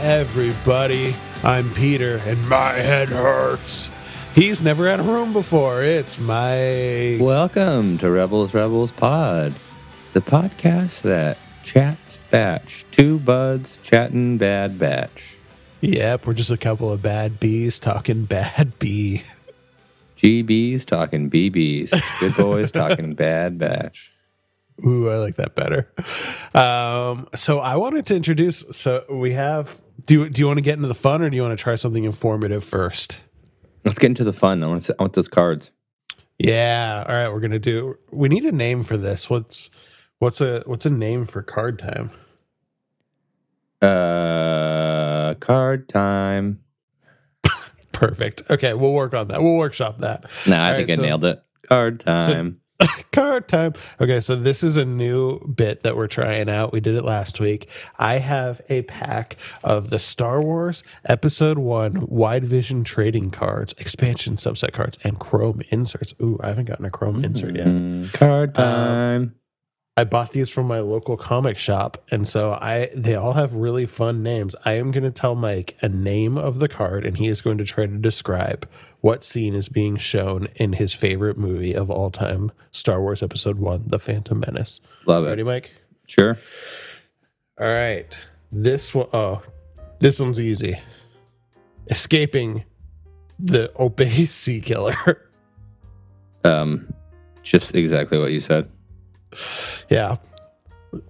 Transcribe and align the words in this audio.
Everybody. 0.00 1.14
I'm 1.42 1.74
Peter, 1.74 2.16
and 2.24 2.48
my 2.48 2.72
head 2.72 3.10
hurts. 3.10 3.90
He's 4.34 4.62
never 4.62 4.88
had 4.88 4.98
a 4.98 5.02
room 5.02 5.34
before. 5.34 5.82
It's 5.82 6.18
my. 6.18 7.18
Welcome 7.20 7.98
to 7.98 8.10
Rebels 8.10 8.54
Rebels 8.54 8.92
Pod, 8.92 9.54
the 10.14 10.22
podcast 10.22 11.02
that 11.02 11.36
chats 11.64 12.18
batch. 12.30 12.86
Two 12.92 13.18
buds 13.18 13.78
chatting 13.82 14.38
bad 14.38 14.78
batch. 14.78 15.36
Yep, 15.82 16.26
we're 16.26 16.32
just 16.32 16.50
a 16.50 16.56
couple 16.56 16.90
of 16.90 17.02
bad 17.02 17.38
bees 17.38 17.78
talking 17.78 18.24
bad 18.24 18.78
bee. 18.78 19.22
GBs 20.16 20.86
talking 20.86 21.28
BBs. 21.28 21.90
Good 22.20 22.36
boys 22.36 22.72
talking 22.72 23.12
bad 23.12 23.58
batch. 23.58 24.12
Ooh, 24.86 25.08
I 25.10 25.16
like 25.18 25.36
that 25.36 25.54
better. 25.54 25.92
Um, 26.54 27.28
so 27.34 27.58
I 27.58 27.76
wanted 27.76 28.06
to 28.06 28.16
introduce. 28.16 28.64
So 28.72 29.04
we 29.10 29.32
have. 29.32 29.80
Do 30.06 30.14
you, 30.22 30.28
do 30.30 30.40
you 30.40 30.46
want 30.46 30.56
to 30.56 30.62
get 30.62 30.76
into 30.76 30.88
the 30.88 30.94
fun, 30.94 31.20
or 31.22 31.28
do 31.28 31.36
you 31.36 31.42
want 31.42 31.56
to 31.56 31.62
try 31.62 31.74
something 31.74 32.04
informative 32.04 32.64
first? 32.64 33.18
Let's 33.84 33.98
get 33.98 34.06
into 34.08 34.24
the 34.24 34.32
fun. 34.32 34.62
I 34.62 34.66
want, 34.66 34.82
to, 34.84 34.96
I 34.98 35.02
want 35.02 35.12
those 35.12 35.28
cards. 35.28 35.70
Yeah. 36.38 37.04
All 37.06 37.14
right. 37.14 37.28
We're 37.28 37.40
gonna 37.40 37.58
do. 37.58 37.98
We 38.10 38.28
need 38.28 38.44
a 38.44 38.52
name 38.52 38.82
for 38.82 38.96
this. 38.96 39.28
What's 39.28 39.70
what's 40.18 40.40
a 40.40 40.62
what's 40.66 40.86
a 40.86 40.90
name 40.90 41.24
for 41.26 41.42
card 41.42 41.78
time? 41.78 42.10
Uh, 43.82 45.34
card 45.40 45.88
time. 45.88 46.60
Perfect. 47.92 48.42
Okay, 48.50 48.74
we'll 48.74 48.92
work 48.92 49.14
on 49.14 49.28
that. 49.28 49.42
We'll 49.42 49.56
workshop 49.56 49.98
that. 49.98 50.24
Nah, 50.46 50.64
I 50.64 50.70
All 50.70 50.76
think 50.76 50.88
right, 50.88 50.92
I 50.94 50.96
so- 50.96 51.02
nailed 51.02 51.24
it. 51.24 51.42
Card 51.68 52.00
time. 52.00 52.59
card 53.12 53.48
time. 53.48 53.74
Okay, 54.00 54.20
so 54.20 54.36
this 54.36 54.62
is 54.62 54.76
a 54.76 54.84
new 54.84 55.38
bit 55.46 55.82
that 55.82 55.96
we're 55.96 56.06
trying 56.06 56.48
out. 56.48 56.72
We 56.72 56.80
did 56.80 56.94
it 56.96 57.04
last 57.04 57.40
week. 57.40 57.68
I 57.98 58.18
have 58.18 58.60
a 58.68 58.82
pack 58.82 59.36
of 59.62 59.90
the 59.90 59.98
Star 59.98 60.40
Wars 60.42 60.82
Episode 61.04 61.58
1 61.58 62.06
Wide 62.08 62.44
Vision 62.44 62.84
trading 62.84 63.30
cards, 63.30 63.74
expansion 63.78 64.36
subset 64.36 64.72
cards, 64.72 64.98
and 65.04 65.18
Chrome 65.18 65.62
inserts. 65.70 66.14
Ooh, 66.22 66.38
I 66.42 66.48
haven't 66.48 66.66
gotten 66.66 66.84
a 66.84 66.90
Chrome 66.90 67.24
insert 67.24 67.56
yet. 67.56 67.66
Mm, 67.66 68.12
card 68.12 68.56
Um, 68.58 68.64
time. 68.64 69.34
I 69.96 70.04
bought 70.04 70.30
these 70.30 70.48
from 70.48 70.66
my 70.66 70.80
local 70.80 71.18
comic 71.18 71.58
shop, 71.58 72.02
and 72.10 72.26
so 72.26 72.52
I 72.52 72.90
they 72.94 73.16
all 73.16 73.34
have 73.34 73.54
really 73.54 73.84
fun 73.84 74.22
names. 74.22 74.56
I 74.64 74.74
am 74.74 74.92
going 74.92 75.04
to 75.04 75.10
tell 75.10 75.34
Mike 75.34 75.76
a 75.82 75.88
name 75.90 76.38
of 76.38 76.58
the 76.58 76.68
card, 76.68 77.04
and 77.04 77.18
he 77.18 77.26
is 77.28 77.42
going 77.42 77.58
to 77.58 77.64
try 77.64 77.84
to 77.84 77.98
describe 77.98 78.66
what 79.00 79.24
scene 79.24 79.54
is 79.54 79.68
being 79.68 79.96
shown 79.96 80.48
in 80.56 80.74
his 80.74 80.92
favorite 80.92 81.38
movie 81.38 81.74
of 81.74 81.90
all 81.90 82.10
time, 82.10 82.52
Star 82.70 83.00
Wars 83.00 83.22
Episode 83.22 83.58
One: 83.58 83.84
The 83.86 83.98
Phantom 83.98 84.38
Menace. 84.40 84.80
Love 85.06 85.24
it. 85.24 85.28
Ready, 85.28 85.42
Mike? 85.42 85.72
Sure. 86.06 86.36
All 87.58 87.66
right. 87.72 88.16
This 88.52 88.94
one 88.94 89.08
oh 89.12 89.42
this 90.00 90.18
one's 90.18 90.40
easy. 90.40 90.78
Escaping 91.88 92.64
the 93.38 93.70
Opee 93.76 94.26
Sea 94.26 94.60
Killer. 94.60 95.28
Um, 96.44 96.92
just 97.42 97.74
exactly 97.74 98.18
what 98.18 98.32
you 98.32 98.40
said. 98.40 98.70
yeah. 99.88 100.16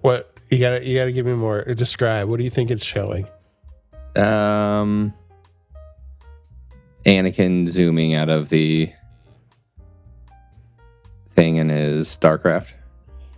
What 0.01 0.33
you 0.49 0.59
gotta 0.59 0.85
you 0.85 0.97
gotta 0.97 1.11
give 1.11 1.25
me 1.25 1.33
more. 1.33 1.63
Describe. 1.63 2.27
What 2.27 2.37
do 2.37 2.43
you 2.43 2.49
think 2.49 2.69
it's 2.69 2.83
showing? 2.85 3.27
Um, 4.15 5.13
Anakin 7.05 7.67
zooming 7.67 8.13
out 8.13 8.29
of 8.29 8.49
the 8.49 8.91
thing 11.35 11.57
in 11.57 11.69
his 11.69 12.07
Starcraft. 12.15 12.71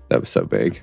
That 0.10 0.20
was 0.20 0.30
so 0.30 0.46
big. 0.46 0.82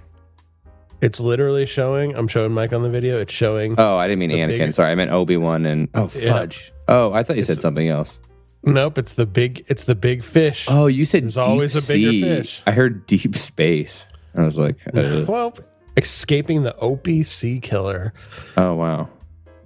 It's 1.01 1.21
literally 1.21 1.67
showing. 1.67 2.15
I'm 2.15 2.29
showing 2.29 2.53
Mike 2.53 2.73
on 2.73 2.83
the 2.83 2.91
video. 2.91 3.19
It's 3.21 3.33
showing. 3.33 3.75
Oh, 3.79 3.97
I 3.97 4.07
didn't 4.07 4.19
mean 4.21 4.31
The 4.31 4.37
Anakin. 4.37 4.49
bigger- 4.49 4.73
Sorry, 4.73 4.91
I 4.91 4.95
meant 4.95 5.11
Obi 5.11 5.37
Wan 5.37 5.65
and 5.67 5.89
oh 5.95 6.11
Yeah. 6.15 6.33
fudge. 6.33 6.73
Oh, 6.89 7.13
I 7.13 7.23
thought 7.23 7.37
you 7.37 7.43
said 7.43 7.61
something 7.61 7.89
else. 7.89 8.19
nope. 8.63 8.99
It's 8.99 9.15
the 9.15 9.25
big. 9.27 9.65
It's 9.69 9.85
the 9.85 9.95
big 9.95 10.23
fish. 10.23 10.67
Oh, 10.69 10.87
you 10.87 11.05
said 11.07 11.23
There's 11.25 11.35
deep 11.37 11.45
always 11.45 11.75
a 11.77 11.81
bigger 11.93 12.11
sea. 12.11 12.23
fish. 12.23 12.63
I 12.67 12.73
heard 12.73 13.07
deep 13.07 13.37
space. 13.37 14.05
I 14.37 14.43
was 14.45 14.57
like, 14.59 14.77
uh, 14.95 15.25
well, 15.27 15.57
escaping 15.97 16.63
the 16.63 17.23
Sea 17.25 17.61
Killer. 17.61 18.13
oh 18.57 18.75
wow. 18.75 19.09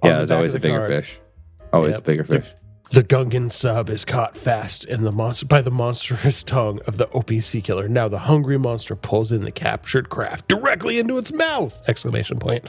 Yeah, 0.03 0.11
the 0.11 0.17
there's 0.17 0.31
always 0.31 0.53
of 0.53 0.57
a 0.57 0.59
the 0.59 0.67
bigger 0.67 0.79
card. 0.79 0.91
fish. 0.91 1.19
Always 1.73 1.91
Yep. 1.91 1.99
a 1.99 2.03
bigger 2.03 2.23
The- 2.23 2.39
fish. 2.41 2.49
The 2.91 3.03
Gungan 3.03 3.51
sub 3.51 3.89
is 3.89 4.05
caught 4.05 4.37
fast 4.37 4.85
in 4.85 5.03
the 5.03 5.11
monster 5.11 5.45
by 5.45 5.61
the 5.61 5.71
monstrous 5.71 6.43
tongue 6.45 6.79
of 6.87 6.97
the 6.97 7.39
Sea 7.41 7.61
Killer. 7.61 7.87
Now 7.87 8.07
the 8.07 8.19
hungry 8.19 8.57
monster 8.57 8.95
pulls 8.95 9.31
in 9.31 9.43
the 9.43 9.51
captured 9.51 10.09
craft 10.09 10.47
directly 10.47 10.99
into 10.99 11.17
its 11.17 11.33
mouth! 11.33 11.81
Exclamation 11.87 12.37
point. 12.37 12.65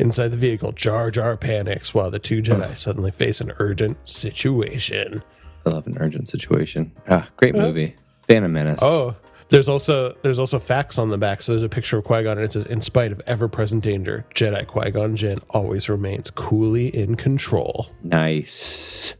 Inside 0.00 0.28
the 0.28 0.36
vehicle, 0.36 0.72
Jar 0.72 1.10
Jar 1.10 1.36
panics 1.36 1.92
while 1.94 2.10
the 2.10 2.18
two 2.18 2.42
Jedi 2.42 2.76
suddenly 2.76 3.10
face 3.10 3.40
an 3.40 3.52
urgent 3.58 3.98
situation. 4.08 5.22
I 5.66 5.70
love 5.70 5.86
an 5.86 5.98
urgent 6.00 6.28
situation. 6.28 6.92
Ah, 7.08 7.28
great 7.36 7.54
movie. 7.54 7.94
Phantom 8.26 8.52
Menace. 8.52 8.78
Oh, 8.80 9.16
there's 9.50 9.68
also 9.68 10.16
there's 10.22 10.38
also 10.38 10.58
facts 10.58 10.98
on 10.98 11.10
the 11.10 11.18
back. 11.18 11.42
So 11.42 11.52
there's 11.52 11.62
a 11.62 11.68
picture 11.68 11.98
of 11.98 12.04
Qui 12.04 12.22
Gon, 12.22 12.38
and 12.38 12.44
it 12.44 12.52
says, 12.52 12.64
"In 12.64 12.80
spite 12.80 13.12
of 13.12 13.20
ever-present 13.26 13.84
danger, 13.84 14.24
Jedi 14.34 14.66
Qui 14.66 14.90
Gon 14.90 15.14
Jinn 15.14 15.40
always 15.50 15.88
remains 15.88 16.30
coolly 16.30 16.88
in 16.88 17.16
control." 17.16 17.90
Nice. 18.02 19.14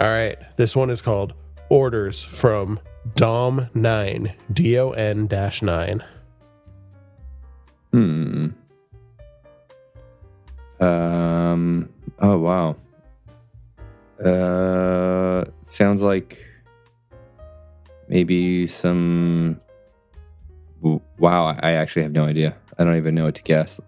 All 0.00 0.10
right, 0.10 0.36
this 0.56 0.74
one 0.76 0.90
is 0.90 1.00
called 1.00 1.32
"Orders 1.68 2.22
from 2.22 2.78
Dom 3.14 3.68
Nine." 3.74 4.34
D 4.52 4.78
O 4.78 4.90
N 4.90 5.26
dash 5.26 5.62
nine. 5.62 6.02
Hmm. 7.92 8.48
Um. 10.80 11.88
Oh 12.20 12.38
wow. 12.38 12.76
Uh, 14.24 15.44
sounds 15.66 16.02
like 16.02 16.44
maybe 18.08 18.66
some. 18.66 19.60
Wow, 21.18 21.56
I 21.60 21.72
actually 21.72 22.02
have 22.02 22.12
no 22.12 22.24
idea. 22.24 22.56
I 22.78 22.84
don't 22.84 22.96
even 22.96 23.14
know 23.14 23.24
what 23.24 23.34
to 23.36 23.42
guess. 23.42 23.80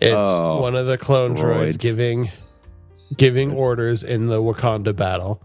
It's 0.00 0.14
Oh, 0.14 0.60
one 0.60 0.76
of 0.76 0.86
the 0.86 0.96
clone 0.96 1.36
droids 1.36 1.72
droids. 1.74 1.78
giving 1.78 2.30
giving 3.16 3.52
orders 3.52 4.02
in 4.02 4.26
the 4.26 4.40
Wakanda 4.40 4.94
battle. 4.94 5.42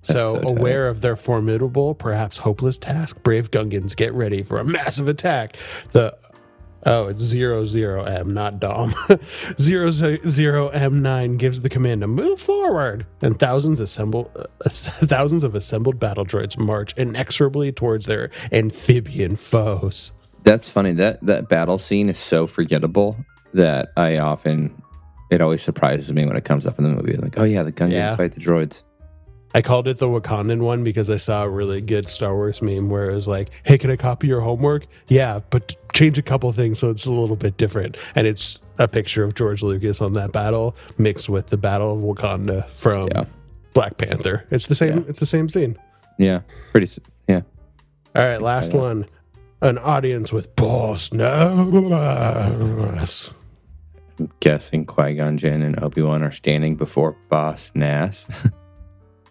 So, 0.00 0.34
so 0.34 0.40
tight. 0.40 0.50
aware 0.50 0.88
of 0.88 1.00
their 1.00 1.16
formidable, 1.16 1.94
perhaps 1.94 2.38
hopeless 2.38 2.76
task, 2.76 3.22
brave 3.22 3.50
Gungans 3.50 3.96
get 3.96 4.12
ready 4.12 4.42
for 4.42 4.58
a 4.58 4.64
massive 4.64 5.08
attack. 5.08 5.56
The 5.92 6.16
oh, 6.84 7.06
it's 7.06 7.22
zero 7.22 7.64
zero 7.64 8.04
M, 8.04 8.34
not 8.34 8.60
Dom. 8.60 8.94
zero 9.58 9.90
zero 9.90 10.68
M 10.68 11.00
nine 11.00 11.38
gives 11.38 11.62
the 11.62 11.70
command 11.70 12.02
to 12.02 12.06
move 12.06 12.38
forward, 12.38 13.06
and 13.22 13.38
thousands 13.38 13.80
assemble 13.80 14.30
uh, 14.36 14.68
thousands 14.68 15.42
of 15.42 15.54
assembled 15.54 15.98
battle 15.98 16.26
droids 16.26 16.58
march 16.58 16.92
inexorably 16.98 17.72
towards 17.72 18.04
their 18.04 18.30
amphibian 18.52 19.36
foes. 19.36 20.12
That's 20.42 20.68
funny. 20.68 20.92
That 20.92 21.24
that 21.24 21.48
battle 21.48 21.78
scene 21.78 22.10
is 22.10 22.18
so 22.18 22.46
forgettable 22.46 23.16
that 23.54 23.92
I 23.96 24.18
often 24.18 24.82
it 25.30 25.40
always 25.40 25.62
surprises 25.62 26.12
me 26.12 26.26
when 26.26 26.36
it 26.36 26.44
comes 26.44 26.66
up 26.66 26.78
in 26.78 26.84
the 26.84 26.90
movie. 26.90 27.16
Like, 27.16 27.38
oh 27.38 27.44
yeah, 27.44 27.62
the 27.62 27.72
Gungans 27.72 27.92
Yeah. 27.92 28.16
fight 28.16 28.34
the 28.34 28.40
droids. 28.40 28.82
I 29.56 29.62
called 29.62 29.86
it 29.86 29.98
the 29.98 30.06
Wakandan 30.06 30.62
one 30.62 30.82
because 30.82 31.08
I 31.08 31.16
saw 31.16 31.44
a 31.44 31.48
really 31.48 31.80
good 31.80 32.08
Star 32.08 32.34
Wars 32.34 32.60
meme 32.60 32.90
where 32.90 33.08
it 33.10 33.14
was 33.14 33.28
like, 33.28 33.50
"Hey, 33.62 33.78
can 33.78 33.88
I 33.90 33.94
copy 33.96 34.26
your 34.26 34.40
homework?" 34.40 34.86
Yeah, 35.06 35.40
but 35.50 35.76
change 35.92 36.18
a 36.18 36.22
couple 36.22 36.50
things 36.52 36.80
so 36.80 36.90
it's 36.90 37.06
a 37.06 37.12
little 37.12 37.36
bit 37.36 37.56
different. 37.56 37.96
And 38.16 38.26
it's 38.26 38.58
a 38.78 38.88
picture 38.88 39.22
of 39.22 39.34
George 39.36 39.62
Lucas 39.62 40.00
on 40.00 40.14
that 40.14 40.32
battle 40.32 40.74
mixed 40.98 41.28
with 41.28 41.46
the 41.48 41.56
Battle 41.56 41.92
of 41.94 42.00
Wakanda 42.00 42.68
from 42.68 43.08
Yeah. 43.14 43.24
Black 43.74 43.96
Panther. 43.96 44.44
It's 44.50 44.66
the 44.66 44.74
same. 44.74 44.96
Yeah. 44.98 45.04
It's 45.08 45.20
the 45.20 45.26
same 45.26 45.48
scene. 45.48 45.76
Yeah, 46.18 46.40
pretty. 46.72 46.86
s- 46.86 46.98
Yeah. 47.28 47.42
All 48.16 48.24
right, 48.24 48.42
last 48.42 48.72
Yeah. 48.72 48.80
one. 48.80 49.06
An 49.62 49.78
audience 49.78 50.32
with 50.32 50.54
Boss 50.56 51.12
Nass. 51.12 51.50
I'm 54.18 54.30
guessing 54.40 54.86
Qui 54.86 55.14
Gon 55.14 55.36
Jinn 55.38 55.62
and 55.62 55.82
Obi 55.82 56.02
Wan 56.02 56.22
are 56.22 56.32
standing 56.32 56.76
before 56.76 57.16
Boss 57.28 57.72
Nass. 57.74 58.26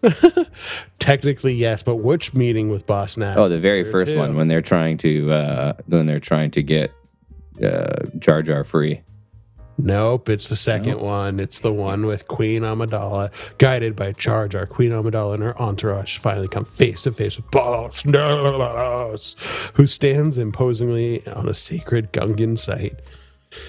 Technically, 1.00 1.54
yes, 1.54 1.84
but 1.84 1.98
which 1.98 2.34
meeting 2.34 2.70
with 2.70 2.86
Boss 2.86 3.18
Nass? 3.18 3.38
oh, 3.40 3.48
the 3.48 3.60
very 3.60 3.90
first 3.90 4.12
too. 4.12 4.18
one 4.18 4.36
when 4.36 4.48
they're 4.48 4.62
trying 4.62 4.98
to 5.00 5.32
uh, 5.32 5.74
when 5.88 6.06
they're 6.06 6.20
trying 6.20 6.52
to 6.52 6.64
get 6.64 6.92
uh, 7.64 8.06
Jar 8.20 8.42
Jar 8.42 8.64
free. 8.64 9.02
Nope, 9.78 10.30
it's 10.30 10.50
the 10.50 10.56
second 10.56 11.00
one. 11.00 11.40
It's 11.40 11.60
the 11.60 11.74
one 11.74 12.06
with 12.06 12.28
Queen 12.28 12.62
Amidala, 12.62 13.32
guided 13.58 13.96
by 13.96 14.12
Jar 14.12 14.48
Jar. 14.48 14.68
Queen 14.68 14.92
Amidala 14.92 15.34
and 15.34 15.44
her 15.44 15.60
entourage 15.60 16.20
finally 16.20 16.48
come 16.48 16.64
face 16.64 17.02
to 17.04 17.12
face 17.12 17.38
with 17.38 17.50
Boss 17.50 18.06
Nass, 18.06 19.36
who 19.74 19.88
stands 19.88 20.38
imposingly 20.38 21.26
on 21.28 21.50
a 21.50 21.56
sacred 21.56 22.14
Gungan 22.14 22.58
site. 22.58 23.00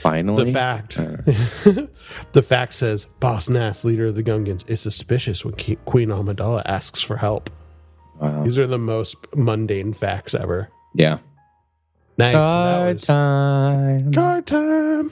Finally, 0.03 0.45
The 0.47 0.53
fact, 0.53 0.97
the 2.33 2.43
fact 2.43 2.73
says 2.75 3.07
Boss 3.21 3.49
Nass, 3.49 3.85
leader 3.85 4.07
of 4.07 4.15
the 4.15 4.23
Gungans, 4.23 4.69
is 4.69 4.81
suspicious 4.81 5.45
when 5.45 5.55
Ke- 5.55 5.83
Queen 5.85 6.09
Amidala 6.09 6.63
asks 6.65 7.01
for 7.01 7.17
help. 7.17 7.51
wow. 8.21 8.45
These 8.45 8.59
are 8.59 8.67
the 8.67 8.79
most 8.79 9.17
mundane 9.35 9.93
facts 9.93 10.35
ever. 10.35 10.69
Yeah. 10.95 11.19
Nice. 12.17 12.35
So 12.35 12.41
that 12.41 12.43
Card 12.43 12.95
was- 12.97 13.05
time. 13.05 14.13
Card 14.13 14.47
time. 14.47 15.11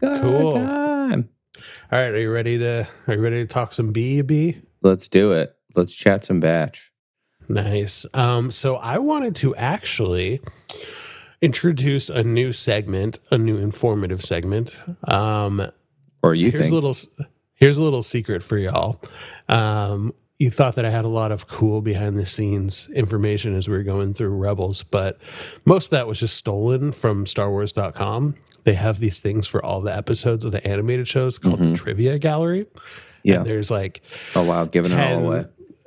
Card 0.00 0.20
Cool. 0.20 0.52
time. 0.52 1.28
All 1.90 1.98
right, 1.98 2.08
are 2.12 2.20
you 2.20 2.30
ready 2.30 2.58
to 2.58 2.88
are 3.06 3.14
you 3.14 3.20
ready 3.20 3.36
to 3.42 3.46
talk 3.46 3.74
some 3.74 3.92
B 3.92 4.22
B? 4.22 4.60
Let's 4.82 5.08
do 5.08 5.32
it. 5.32 5.54
Let's 5.74 5.94
chat 5.94 6.24
some 6.24 6.40
batch. 6.40 6.90
Nice. 7.48 8.06
Um, 8.14 8.50
so 8.50 8.76
I 8.76 8.98
wanted 8.98 9.34
to 9.36 9.54
actually 9.56 10.40
introduce 11.42 12.08
a 12.08 12.22
new 12.22 12.52
segment, 12.52 13.18
a 13.30 13.36
new 13.36 13.58
informative 13.58 14.22
segment. 14.22 14.78
Um, 15.08 15.66
Or 16.22 16.34
you 16.34 16.50
here's 16.50 16.64
think? 16.64 16.72
a 16.72 16.74
little 16.74 16.96
here's 17.54 17.76
a 17.76 17.82
little 17.82 18.02
secret 18.02 18.42
for 18.42 18.56
y'all. 18.56 19.00
Um, 19.48 20.14
you 20.38 20.50
thought 20.50 20.74
that 20.76 20.84
I 20.84 20.90
had 20.90 21.04
a 21.04 21.08
lot 21.08 21.30
of 21.30 21.46
cool 21.46 21.82
behind 21.82 22.18
the 22.18 22.26
scenes 22.26 22.88
information 22.94 23.54
as 23.54 23.68
we 23.68 23.76
were 23.76 23.82
going 23.84 24.14
through 24.14 24.30
Rebels, 24.30 24.82
but 24.82 25.20
most 25.64 25.86
of 25.86 25.90
that 25.90 26.06
was 26.08 26.18
just 26.18 26.36
stolen 26.36 26.90
from 26.92 27.26
StarWars.com. 27.26 28.34
They 28.64 28.74
have 28.74 28.98
these 28.98 29.20
things 29.20 29.46
for 29.46 29.64
all 29.64 29.80
the 29.80 29.94
episodes 29.94 30.44
of 30.44 30.52
the 30.52 30.64
animated 30.66 31.06
shows 31.08 31.38
called 31.38 31.60
the 31.60 31.74
Trivia 31.76 32.18
Gallery. 32.18 32.66
yeah. 33.24 33.36
And 33.36 33.46
there's 33.46 33.70
like 33.70 34.02
Oh 34.34 34.42
wow, 34.44 34.64
giving 34.64 34.92
it 34.92 35.00
all 35.00 35.24
away. 35.26 35.44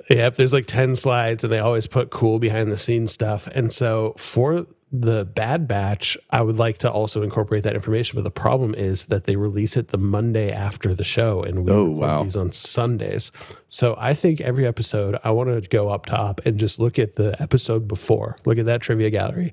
Yep, 0.08 0.36
there's 0.36 0.52
like 0.52 0.66
10 0.66 0.94
slides 0.96 1.42
and 1.42 1.52
they 1.52 1.58
always 1.58 1.86
put 1.88 2.10
cool 2.10 2.38
behind 2.38 2.70
the 2.70 2.76
scenes 2.76 3.10
stuff. 3.12 3.48
And 3.48 3.72
so 3.72 4.14
for 4.18 4.66
the 5.02 5.24
Bad 5.24 5.66
Batch, 5.68 6.16
I 6.30 6.42
would 6.42 6.56
like 6.56 6.78
to 6.78 6.90
also 6.90 7.22
incorporate 7.22 7.62
that 7.64 7.74
information. 7.74 8.16
But 8.16 8.24
the 8.24 8.30
problem 8.30 8.74
is 8.74 9.06
that 9.06 9.24
they 9.24 9.36
release 9.36 9.76
it 9.76 9.88
the 9.88 9.98
Monday 9.98 10.50
after 10.52 10.94
the 10.94 11.04
show 11.04 11.42
and 11.42 11.64
we 11.64 11.72
Oh, 11.72 11.84
wow. 11.84 12.22
these 12.24 12.36
on 12.36 12.50
Sundays. 12.50 13.30
So 13.68 13.94
I 13.98 14.14
think 14.14 14.40
every 14.40 14.66
episode, 14.66 15.18
I 15.24 15.30
want 15.32 15.50
to 15.50 15.68
go 15.68 15.88
up 15.88 16.06
top 16.06 16.40
and 16.46 16.58
just 16.58 16.78
look 16.78 16.98
at 16.98 17.16
the 17.16 17.40
episode 17.42 17.86
before, 17.88 18.38
look 18.44 18.58
at 18.58 18.66
that 18.66 18.80
trivia 18.80 19.10
gallery. 19.10 19.52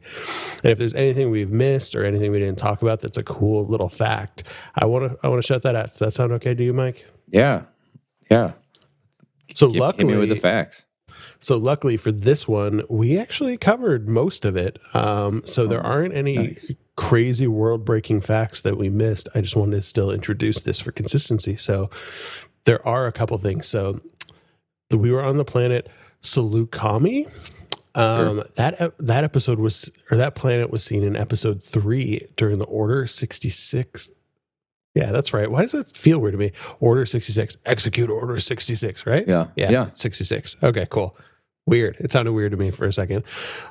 And 0.63 0.71
if 0.71 0.77
there's 0.77 0.93
anything 0.93 1.31
we've 1.31 1.51
missed 1.51 1.95
or 1.95 2.05
anything 2.05 2.31
we 2.31 2.39
didn't 2.39 2.57
talk 2.57 2.81
about 2.81 3.01
that's 3.01 3.17
a 3.17 3.23
cool 3.23 3.65
little 3.65 3.89
fact, 3.89 4.43
I 4.75 4.85
want 4.85 5.11
to 5.11 5.17
I 5.23 5.27
want 5.29 5.41
to 5.41 5.47
shut 5.47 5.63
that 5.63 5.75
out. 5.75 5.89
Does 5.89 5.99
that 5.99 6.13
sound 6.13 6.31
okay 6.33 6.53
to 6.53 6.63
you, 6.63 6.73
Mike? 6.73 7.05
Yeah. 7.29 7.63
Yeah. 8.31 8.53
So 9.55 9.69
hit 9.69 9.79
luckily, 9.79 10.15
with 10.17 10.29
the 10.29 10.35
facts. 10.35 10.85
So 11.39 11.57
luckily 11.57 11.97
for 11.97 12.11
this 12.11 12.47
one, 12.47 12.83
we 12.89 13.17
actually 13.17 13.57
covered 13.57 14.07
most 14.09 14.45
of 14.45 14.55
it. 14.55 14.79
Um, 14.93 15.43
so 15.45 15.67
there 15.67 15.81
aren't 15.81 16.13
any 16.13 16.37
Oh, 16.37 16.41
nice. 16.43 16.71
crazy 16.95 17.47
world 17.47 17.85
breaking 17.85 18.21
facts 18.21 18.61
that 18.61 18.77
we 18.77 18.89
missed. 18.89 19.27
I 19.35 19.41
just 19.41 19.55
wanted 19.55 19.75
to 19.77 19.81
still 19.81 20.11
introduce 20.11 20.61
this 20.61 20.79
for 20.79 20.91
consistency. 20.91 21.55
So 21.57 21.89
there 22.65 22.85
are 22.87 23.07
a 23.07 23.11
couple 23.11 23.37
things. 23.37 23.67
So 23.67 23.99
we 24.91 25.11
were 25.11 25.23
on 25.23 25.37
the 25.37 25.45
planet 25.45 25.89
Saleucami. 26.21 27.31
Um, 27.95 28.41
that 28.55 28.93
that 28.97 29.23
episode 29.23 29.59
was 29.59 29.91
or 30.09 30.17
that 30.17 30.33
planet 30.33 30.71
was 30.71 30.83
seen 30.83 31.03
in 31.03 31.15
episode 31.15 31.63
three 31.63 32.27
during 32.35 32.57
the 32.57 32.65
Order 32.65 33.05
sixty 33.05 33.49
six. 33.49 34.11
Yeah, 34.95 35.11
that's 35.11 35.33
right. 35.33 35.49
Why 35.49 35.61
does 35.63 35.71
that 35.71 35.95
feel 35.97 36.19
weird 36.19 36.33
to 36.33 36.37
me? 36.37 36.51
Order 36.79 37.05
sixty 37.05 37.31
six, 37.33 37.57
execute 37.65 38.09
Order 38.09 38.39
sixty 38.39 38.75
six, 38.75 39.05
right? 39.05 39.27
Yeah. 39.27 39.47
Yeah, 39.55 39.71
Yeah. 39.71 39.87
66. 39.87 40.55
Okay, 40.61 40.85
cool. 40.89 41.17
Weird. 41.65 41.95
It 41.99 42.11
sounded 42.11 42.33
weird 42.33 42.51
to 42.51 42.57
me 42.57 42.71
for 42.71 42.85
a 42.85 42.93
second. 42.93 43.23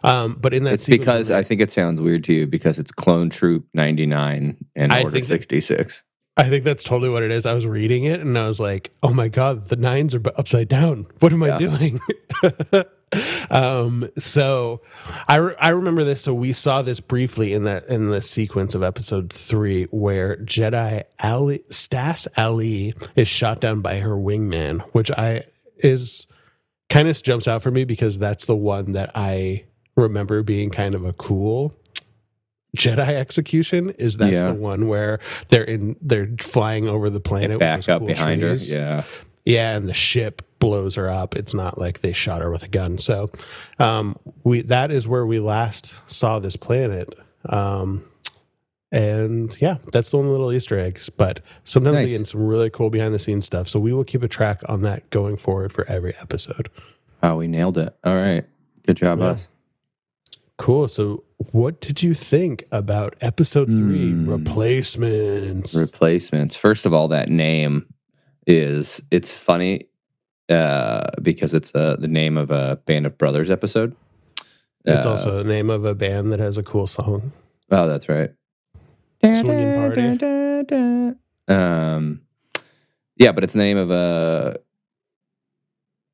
Um, 0.03 0.37
but 0.41 0.55
in 0.55 0.65
that 0.65 0.73
It's 0.75 0.89
because 0.89 1.31
I 1.31 1.43
think 1.43 1.61
it 1.61 1.71
sounds 1.71 2.01
weird 2.01 2.25
to 2.25 2.33
you 2.33 2.47
because 2.47 2.79
it's 2.79 2.91
Clone 2.91 3.29
Troop 3.31 3.67
99 3.75 4.57
and 4.75 4.93
I 4.93 5.03
Order 5.03 5.11
think 5.13 5.27
that- 5.27 5.35
66. 5.35 6.03
I 6.39 6.49
think 6.49 6.65
that's 6.65 6.83
totally 6.83 7.11
what 7.11 7.23
it 7.23 7.31
is. 7.31 7.45
I 7.45 7.53
was 7.53 7.67
reading 7.67 8.05
it 8.05 8.21
and 8.21 8.39
I 8.39 8.47
was 8.49 8.59
like, 8.59 8.91
"Oh 9.03 9.13
my 9.13 9.29
god, 9.29 9.69
the 9.69 9.77
nines 9.77 10.15
are 10.15 10.23
upside 10.37 10.67
down. 10.69 11.07
What 11.21 11.31
am 11.31 11.43
I 11.43 11.59
doing?" 11.59 12.01
um, 13.51 14.09
so 14.19 14.81
I 15.29 15.37
re- 15.37 15.55
I 15.61 15.71
remember 15.71 16.05
this. 16.05 16.23
So 16.23 16.33
we 16.35 16.53
saw 16.53 16.83
this 16.83 17.01
briefly 17.01 17.53
in 17.53 17.65
that 17.65 17.87
in 17.89 18.09
the 18.09 18.21
sequence 18.23 18.75
of 18.75 18.83
episode 18.83 19.33
three 19.33 19.85
where 19.85 20.37
Jedi 20.39 21.05
Ali 21.23 21.63
Stass 21.71 22.27
Allie 22.37 22.95
is 23.17 23.29
shot 23.29 23.61
down 23.61 23.81
by 23.81 23.99
her 23.99 24.17
wingman, 24.17 24.81
which 24.93 25.11
I 25.11 25.45
is 25.79 26.27
kind 26.91 27.09
of 27.09 27.23
jumps 27.23 27.49
out 27.49 27.63
for 27.63 27.71
me 27.71 27.85
because 27.85 28.19
that's 28.19 28.45
the 28.47 28.57
one 28.57 28.93
that 28.93 29.11
I 29.15 29.65
remember 29.97 30.43
being 30.43 30.71
kind 30.71 30.95
of 30.95 31.05
a 31.05 31.13
cool 31.13 31.75
Jedi 32.77 33.09
execution. 33.09 33.91
Is 33.99 34.17
that's 34.17 34.33
Yeah. 34.33 34.49
the 34.49 34.55
one 34.55 34.89
where 34.89 35.21
they're 35.49 35.65
in 35.65 35.97
they're 36.01 36.29
flying 36.41 36.89
over 36.89 37.11
the 37.11 37.21
planet, 37.21 37.51
with 37.53 37.61
Back 37.61 37.89
up 37.89 37.99
cool 38.01 38.09
behind 38.09 38.41
trees. 38.41 38.73
her. 38.73 38.79
Yeah. 38.79 39.03
Yeah, 39.45 39.77
and 39.77 39.89
the 39.89 39.95
ship 39.95 40.43
blows 40.59 40.95
her 40.95 41.09
up. 41.09 41.35
It's 41.35 41.53
not 41.55 41.79
like 41.79 42.01
they 42.01 42.13
shot 42.13 42.43
her 42.43 42.51
with 42.51 42.63
a 42.63 42.69
gun. 42.69 42.99
So, 42.99 43.31
um, 43.81 44.17
we 44.45 44.63
that 44.63 44.91
is 44.93 45.09
where 45.09 45.27
we 45.27 45.41
last 45.41 45.95
saw 46.07 46.39
this 46.39 46.57
planet. 46.57 47.13
Um, 47.49 48.05
and 48.93 49.57
yeah, 49.61 49.79
that's 49.93 50.11
the 50.11 50.19
only 50.19 50.31
little 50.31 50.53
Easter 50.53 50.79
eggs. 50.79 51.09
But 51.09 51.41
sometimes 51.65 51.97
Nice. 51.97 52.05
we 52.05 52.11
get 52.19 52.27
some 52.29 52.47
really 52.47 52.71
cool 52.71 52.91
behind 52.91 53.15
the 53.15 53.19
scenes 53.19 53.47
stuff. 53.47 53.69
So 53.69 53.81
we 53.81 53.93
will 53.93 54.05
keep 54.05 54.23
a 54.23 54.29
track 54.29 54.61
on 54.69 54.83
that 54.83 55.09
going 55.11 55.37
forward 55.39 55.73
for 55.73 55.85
every 55.89 56.15
episode. 56.21 56.69
Oh, 57.23 57.37
we 57.37 57.49
nailed 57.49 57.79
it. 57.79 57.97
All 58.05 58.15
right. 58.17 58.45
Good 58.87 58.97
job, 58.99 59.19
Yeah. 59.21 59.27
us. 59.27 59.49
Cool. 60.59 60.87
So, 60.89 61.25
what 61.51 61.81
did 61.81 62.03
you 62.03 62.15
think 62.15 62.65
about 62.71 63.17
episode 63.21 63.67
three 63.69 64.11
Hmm. 64.11 64.29
replacements? 64.31 65.75
Replacements. 65.75 66.55
First 66.55 66.87
of 66.87 66.93
all, 66.95 67.09
that 67.09 67.29
name 67.29 67.87
is 68.47 69.01
it's 69.11 69.31
funny 69.31 69.87
uh, 70.49 71.09
because 71.23 71.55
it's 71.55 71.75
uh, 71.75 71.97
the 71.99 72.09
name 72.09 72.37
of 72.37 72.51
a 72.51 72.77
Band 72.87 73.07
of 73.07 73.17
Brothers 73.19 73.51
episode. 73.51 73.95
it's 74.85 75.07
Uh, 75.07 75.11
also 75.11 75.39
the 75.43 75.49
name 75.49 75.71
of 75.71 75.85
a 75.85 75.95
band 75.95 76.33
that 76.33 76.41
has 76.41 76.57
a 76.57 76.63
cool 76.63 76.87
song. 76.87 77.33
Oh, 77.71 77.87
that's 77.89 78.09
right. 78.09 78.31
Swinging 79.23 79.75
Party. 79.75 81.15
Um, 81.49 82.23
yeah, 83.17 83.33
but 83.33 83.45
it's 83.45 83.53
the 83.53 83.59
name 83.61 83.77
of 83.79 83.91
a 83.91 84.59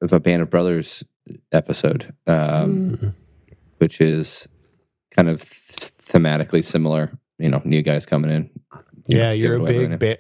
of 0.01 0.13
a 0.13 0.21
Band 0.21 0.43
of 0.43 0.51
Brothers 0.51 1.03
episode, 1.53 2.15
um, 2.27 2.97
Mm. 2.99 3.15
which 3.79 4.01
is 4.01 4.47
kind 5.11 5.29
of 5.29 5.43
thematically 5.43 6.65
similar. 6.65 7.11
You 7.39 7.49
know, 7.51 7.63
new 7.65 7.83
guys 7.83 8.05
coming 8.07 8.31
in. 8.31 8.51
Yeah, 9.07 9.33
give 9.35 9.43
you're 9.43 9.57
a 9.57 9.65
big 9.65 9.99
ba- 9.99 10.19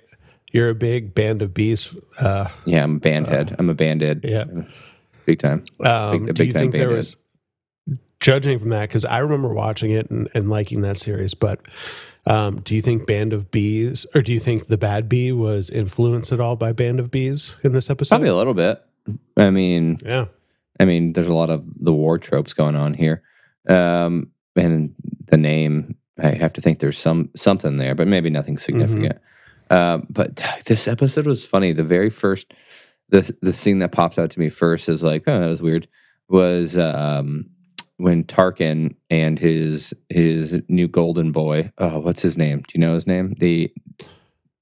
you're 0.52 0.70
a 0.70 0.74
big 0.74 1.14
band 1.14 1.42
of 1.42 1.52
bees. 1.54 1.94
Uh, 2.18 2.48
Yeah, 2.64 2.82
I'm 2.84 2.96
a 2.96 3.00
band 3.00 3.26
head. 3.26 3.56
I'm 3.58 3.68
a 3.70 3.74
band 3.74 4.02
head. 4.02 4.20
yeah. 4.24 4.44
big 5.26 5.38
time. 5.40 5.64
Um, 5.84 6.26
Big- 6.26 6.34
do 6.34 6.40
big 6.42 6.46
you 6.48 6.52
time 6.54 6.60
think 6.62 6.72
there 6.72 6.88
was 6.88 7.16
judging 8.20 8.58
from 8.58 8.70
that? 8.70 8.88
Because 8.88 9.04
I 9.04 9.18
remember 9.18 9.52
watching 9.52 9.90
it 9.90 10.10
and, 10.10 10.28
and 10.34 10.48
liking 10.50 10.80
that 10.82 10.96
series, 10.98 11.34
but 11.34 11.60
um, 12.26 12.60
do 12.60 12.74
you 12.74 12.82
think 12.82 13.06
Band 13.06 13.32
of 13.32 13.50
Bees 13.50 14.06
or 14.14 14.22
do 14.22 14.32
you 14.32 14.40
think 14.40 14.66
the 14.66 14.76
Bad 14.78 15.08
Bee 15.08 15.32
was 15.32 15.70
influenced 15.70 16.32
at 16.32 16.40
all 16.40 16.56
by 16.56 16.72
Band 16.72 17.00
of 17.00 17.10
Bees 17.10 17.56
in 17.62 17.72
this 17.72 17.88
episode? 17.90 18.16
Probably 18.16 18.28
a 18.28 18.36
little 18.36 18.54
bit. 18.54 18.82
I 19.36 19.50
mean, 19.50 19.98
Yeah. 20.04 20.26
I 20.80 20.84
mean, 20.84 21.12
there's 21.14 21.26
a 21.28 21.32
lot 21.34 21.50
of 21.50 21.64
the 21.80 21.92
war 21.92 22.18
tropes 22.18 22.52
going 22.52 22.76
on 22.76 22.94
here, 22.94 23.22
um, 23.68 24.30
and 24.54 24.94
the 25.26 25.36
name. 25.36 25.96
I 26.22 26.28
have 26.34 26.52
to 26.54 26.60
think 26.60 26.78
there's 26.78 26.98
some 26.98 27.30
something 27.34 27.78
there, 27.78 27.94
but 27.96 28.06
maybe 28.06 28.30
nothing 28.30 28.58
significant. 28.58 29.18
Um, 29.70 30.06
but 30.10 30.40
this 30.66 30.88
episode 30.88 31.26
was 31.26 31.44
funny. 31.44 31.72
The 31.72 31.84
very 31.84 32.10
first, 32.10 32.54
the 33.08 33.34
the 33.42 33.52
scene 33.52 33.78
that 33.80 33.92
pops 33.92 34.18
out 34.18 34.30
to 34.32 34.40
me 34.40 34.48
first 34.48 34.88
is 34.88 35.02
like, 35.02 35.24
oh, 35.26 35.40
that 35.40 35.48
was 35.48 35.62
weird. 35.62 35.88
Was 36.28 36.76
um, 36.76 37.46
when 37.96 38.24
Tarkin 38.24 38.94
and 39.10 39.38
his 39.38 39.94
his 40.08 40.60
new 40.68 40.88
golden 40.88 41.32
boy. 41.32 41.70
Oh, 41.78 42.00
what's 42.00 42.22
his 42.22 42.36
name? 42.36 42.58
Do 42.58 42.72
you 42.74 42.80
know 42.80 42.94
his 42.94 43.06
name? 43.06 43.34
The 43.38 43.72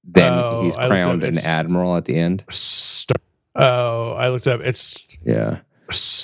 then 0.09 0.31
Oh, 0.33 0.63
he's 0.63 0.75
I 0.75 0.83
looked 0.83 0.83
up. 0.83 0.89
crowned 0.89 1.23
an 1.23 1.37
admiral 1.39 1.97
at 1.97 2.05
the 2.05 2.15
end. 2.15 2.43
Star- 2.49 3.17
oh, 3.55 4.11
I 4.13 4.29
looked 4.29 4.47
up. 4.47 4.61
It's 4.61 5.05
Yeah. 5.25 5.59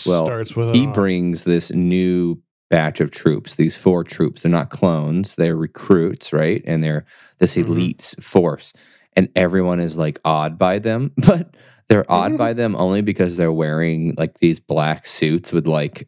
Well, 0.06 0.26
starts 0.26 0.56
with 0.58 0.74
he 0.76 0.88
brings 0.88 1.44
this 1.44 1.72
new 1.72 2.42
batch 2.74 3.00
of 3.02 3.12
troops. 3.12 3.54
These 3.56 3.76
four 3.78 4.04
troops 4.04 4.42
they're 4.42 4.52
not 4.60 4.70
clones 4.80 5.36
they're 5.36 5.56
recruits 5.56 6.34
right? 6.34 6.62
And 6.66 6.84
they're 6.84 7.06
this 7.40 7.54
Mhm. 7.56 7.66
elite 7.68 8.16
force. 8.20 8.74
And 9.16 9.30
everyone 9.36 9.80
is 9.80 9.96
like 9.96 10.18
awed 10.26 10.58
by 10.58 10.80
them 10.80 11.12
but 11.30 11.56
they're 11.90 12.10
awed 12.12 12.32
Mhm. 12.34 12.38
by 12.38 12.54
them 12.54 12.76
only 12.76 13.02
because 13.02 13.38
they're 13.38 13.52
wearing 13.66 14.16
like 14.18 14.40
these 14.40 14.60
black 14.60 15.06
suits 15.06 15.54
with 15.54 15.68
like 15.68 16.08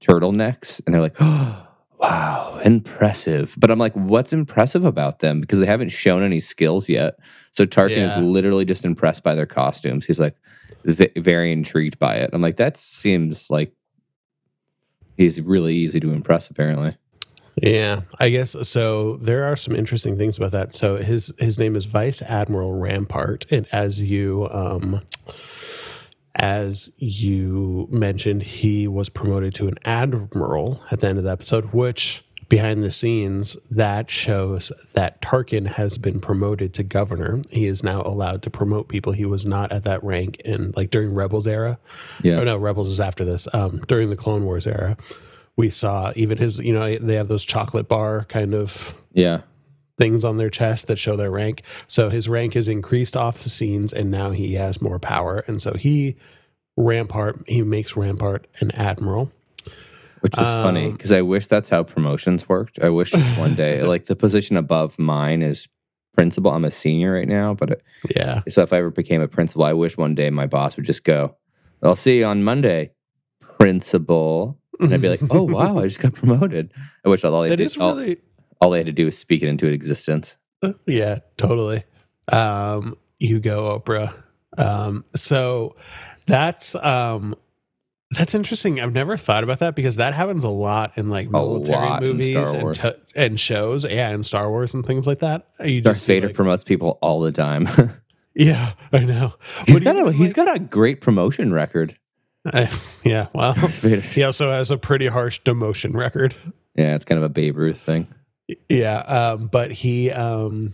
turtlenecks. 0.00 0.80
And 0.84 0.94
they're 0.94 1.02
like 1.08 1.16
oh 1.20 1.66
wow 1.98 2.60
impressive. 2.64 3.54
But 3.58 3.70
i'm 3.72 3.78
like 3.86 3.94
what's 3.94 4.32
impressive 4.32 4.84
about 4.84 5.18
them? 5.20 5.40
Because 5.40 5.58
they 5.58 5.66
haven't 5.66 5.90
shown 5.90 6.22
any 6.22 6.40
skills 6.40 6.88
yet. 6.88 7.14
So 7.52 7.66
tarkin 7.66 7.96
Yeah. 7.98 8.16
is 8.18 8.22
literally 8.22 8.64
just 8.64 8.84
impressed 8.84 9.22
by 9.24 9.34
their 9.34 9.46
costumes. 9.46 10.06
He's 10.06 10.20
like 10.20 10.36
v- 10.84 11.10
very 11.16 11.50
intrigued 11.52 11.98
by 11.98 12.14
it. 12.16 12.30
I'm 12.32 12.42
like 12.42 12.56
that 12.58 12.76
seems 12.76 13.50
like 13.50 13.72
he's 15.18 15.40
really 15.40 15.74
easy 15.74 16.00
to 16.00 16.12
impress 16.12 16.48
apparently 16.48 16.96
Yeah, 17.60 18.02
I 18.18 18.30
guess 18.30 18.56
so. 18.62 19.16
There 19.16 19.44
are 19.44 19.56
some 19.56 19.74
interesting 19.74 20.16
things 20.16 20.38
about 20.38 20.52
that. 20.52 20.72
So 20.74 20.96
his 20.96 21.34
his 21.38 21.58
name 21.58 21.76
is 21.76 21.84
Vice 21.84 22.22
Admiral 22.22 22.72
Rampart, 22.74 23.46
and 23.50 23.66
as 23.72 24.00
you 24.00 24.48
um, 24.50 25.02
as 26.36 26.90
you 26.98 27.88
mentioned, 27.90 28.44
he 28.44 28.86
was 28.86 29.08
promoted 29.08 29.54
to 29.56 29.66
an 29.66 29.74
admiral 29.84 30.80
at 30.92 31.00
the 31.00 31.08
end 31.08 31.18
of 31.18 31.24
the 31.24 31.32
episode, 31.32 31.72
which 31.72 32.24
behind 32.48 32.82
the 32.82 32.90
scenes 32.90 33.56
that 33.70 34.10
shows 34.10 34.72
that 34.94 35.20
Tarkin 35.20 35.66
has 35.74 35.98
been 35.98 36.18
promoted 36.18 36.72
to 36.74 36.82
governor. 36.82 37.42
He 37.50 37.66
is 37.66 37.82
now 37.84 38.02
allowed 38.02 38.42
to 38.42 38.50
promote 38.50 38.88
people 38.88 39.12
he 39.12 39.26
was 39.26 39.44
not 39.44 39.70
at 39.70 39.84
that 39.84 40.02
rank 40.02 40.36
in 40.44 40.72
like 40.76 40.90
during 40.90 41.12
Rebels 41.14 41.46
era. 41.46 41.78
Yeah. 42.22 42.36
Oh 42.40 42.44
no, 42.44 42.56
Rebels 42.56 42.88
is 42.88 43.00
after 43.00 43.24
this. 43.24 43.46
Um, 43.52 43.80
during 43.86 44.08
the 44.10 44.16
Clone 44.16 44.44
Wars 44.44 44.66
era, 44.66 44.96
we 45.56 45.68
saw 45.70 46.12
even 46.16 46.38
his. 46.38 46.58
You 46.58 46.72
know, 46.72 46.96
they 46.98 47.14
have 47.16 47.28
those 47.28 47.44
chocolate 47.44 47.88
bar 47.88 48.24
kind 48.28 48.54
of 48.54 48.94
Yeah. 49.12 49.42
things 49.98 50.24
on 50.24 50.36
their 50.38 50.50
chest 50.50 50.86
that 50.86 50.98
show 50.98 51.16
their 51.16 51.30
rank. 51.30 51.62
So 51.86 52.08
his 52.08 52.28
rank 52.28 52.56
is 52.56 52.68
increased 52.68 53.16
off 53.16 53.40
the 53.42 53.50
scenes, 53.50 53.92
and 53.92 54.10
now 54.10 54.30
he 54.30 54.54
has 54.54 54.80
more 54.80 54.98
power. 54.98 55.44
And 55.46 55.60
so 55.60 55.74
he 55.74 56.16
Rampart. 56.76 57.42
He 57.46 57.62
makes 57.62 57.96
Rampart 57.96 58.46
an 58.60 58.70
admiral. 58.70 59.32
Which 60.20 60.34
is 60.34 60.44
funny 60.44 60.86
Um, 60.86 60.92
because 60.92 61.12
I 61.12 61.22
wish 61.22 61.46
that's 61.46 61.68
how 61.68 61.82
promotions 61.82 62.48
worked. 62.48 62.78
I 62.82 62.88
wish 62.90 63.10
just 63.12 63.38
one 63.38 63.54
day, 63.54 63.82
like 63.92 64.06
the 64.06 64.16
position 64.16 64.56
above 64.56 64.98
mine 64.98 65.42
is 65.42 65.68
principal. 66.14 66.50
I'm 66.50 66.64
a 66.64 66.70
senior 66.70 67.12
right 67.12 67.28
now, 67.28 67.54
but 67.54 67.70
it, 67.70 67.82
Yeah. 68.14 68.40
so 68.48 68.62
if 68.62 68.72
I 68.72 68.78
ever 68.78 68.90
became 68.90 69.20
a 69.22 69.28
principal, 69.28 69.64
I 69.64 69.72
wish 69.72 69.96
one 69.96 70.14
day 70.14 70.30
my 70.30 70.46
boss 70.46 70.76
would 70.76 70.86
just 70.86 71.04
go, 71.04 71.36
"I'll 71.82 71.94
see 71.96 72.18
you 72.18 72.24
on 72.26 72.42
Monday, 72.42 72.90
principal," 73.58 74.58
and 74.80 74.92
I'd 74.94 75.00
be 75.02 75.08
like, 75.08 75.20
"Oh 75.30 75.42
wow, 75.42 75.78
I 75.78 75.82
just 75.88 76.00
got 76.00 76.14
promoted." 76.14 76.72
I 77.04 77.08
wish 77.08 77.24
all 77.24 77.42
they 77.42 77.48
That 77.50 77.56
did, 77.56 77.64
is 77.66 77.76
all, 77.76 78.02
all 78.60 78.70
they 78.70 78.78
had 78.78 78.86
to 78.86 78.92
do 78.92 79.04
was 79.06 79.16
speak 79.18 79.42
it 79.42 79.48
into 79.48 79.66
existence. 79.66 80.36
Yeah, 80.86 81.18
totally. 81.36 81.84
Um, 82.28 82.96
you 83.18 83.40
go, 83.40 83.78
Oprah. 83.78 84.14
Um, 84.56 85.04
so 85.14 85.76
that's 86.26 86.74
um, 86.74 87.34
that's 88.10 88.34
interesting. 88.34 88.80
I've 88.80 88.92
never 88.92 89.16
thought 89.16 89.44
about 89.44 89.58
that 89.58 89.74
because 89.74 89.96
that 89.96 90.14
happens 90.14 90.42
a 90.44 90.48
lot 90.48 90.92
in 90.96 91.10
like 91.10 91.30
military 91.30 92.00
movies 92.00 92.52
and 92.52 92.74
t- 92.74 92.92
and 93.14 93.38
shows. 93.38 93.84
Yeah, 93.84 94.08
and 94.10 94.24
Star 94.24 94.48
Wars 94.50 94.72
and 94.74 94.84
things 94.86 95.06
like 95.06 95.18
that. 95.20 95.46
You 95.62 95.80
Darth 95.82 96.04
Vader 96.06 96.28
like- 96.28 96.36
promotes 96.36 96.64
people 96.64 96.98
all 97.02 97.20
the 97.20 97.32
time. 97.32 97.68
yeah, 98.34 98.72
I 98.92 99.00
know. 99.00 99.34
he's 99.66 99.80
got 99.80 99.96
a 99.96 100.00
even, 100.00 100.12
he's 100.14 100.28
like- 100.36 100.46
got 100.46 100.56
a 100.56 100.58
great 100.58 101.00
promotion 101.00 101.52
record. 101.52 101.96
I- 102.46 102.70
yeah. 103.04 103.26
Well, 103.34 103.52
he 103.82 104.22
also 104.22 104.50
has 104.50 104.70
a 104.70 104.78
pretty 104.78 105.08
harsh 105.08 105.40
demotion 105.42 105.94
record. 105.94 106.34
Yeah, 106.76 106.94
it's 106.94 107.04
kind 107.04 107.18
of 107.18 107.24
a 107.24 107.28
Babe 107.28 107.56
Ruth 107.58 107.78
thing. 107.80 108.06
Yeah, 108.70 109.00
um, 109.00 109.48
but 109.48 109.70
he 109.72 110.10
um 110.10 110.72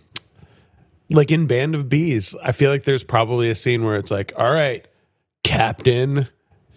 like 1.10 1.32
in 1.32 1.46
Band 1.48 1.74
of 1.74 1.88
Bees, 1.88 2.36
I 2.42 2.52
feel 2.52 2.70
like 2.70 2.84
there's 2.84 3.02
probably 3.02 3.50
a 3.50 3.54
scene 3.56 3.84
where 3.84 3.96
it's 3.96 4.10
like, 4.12 4.32
all 4.36 4.52
right, 4.52 4.86
Captain, 5.42 6.28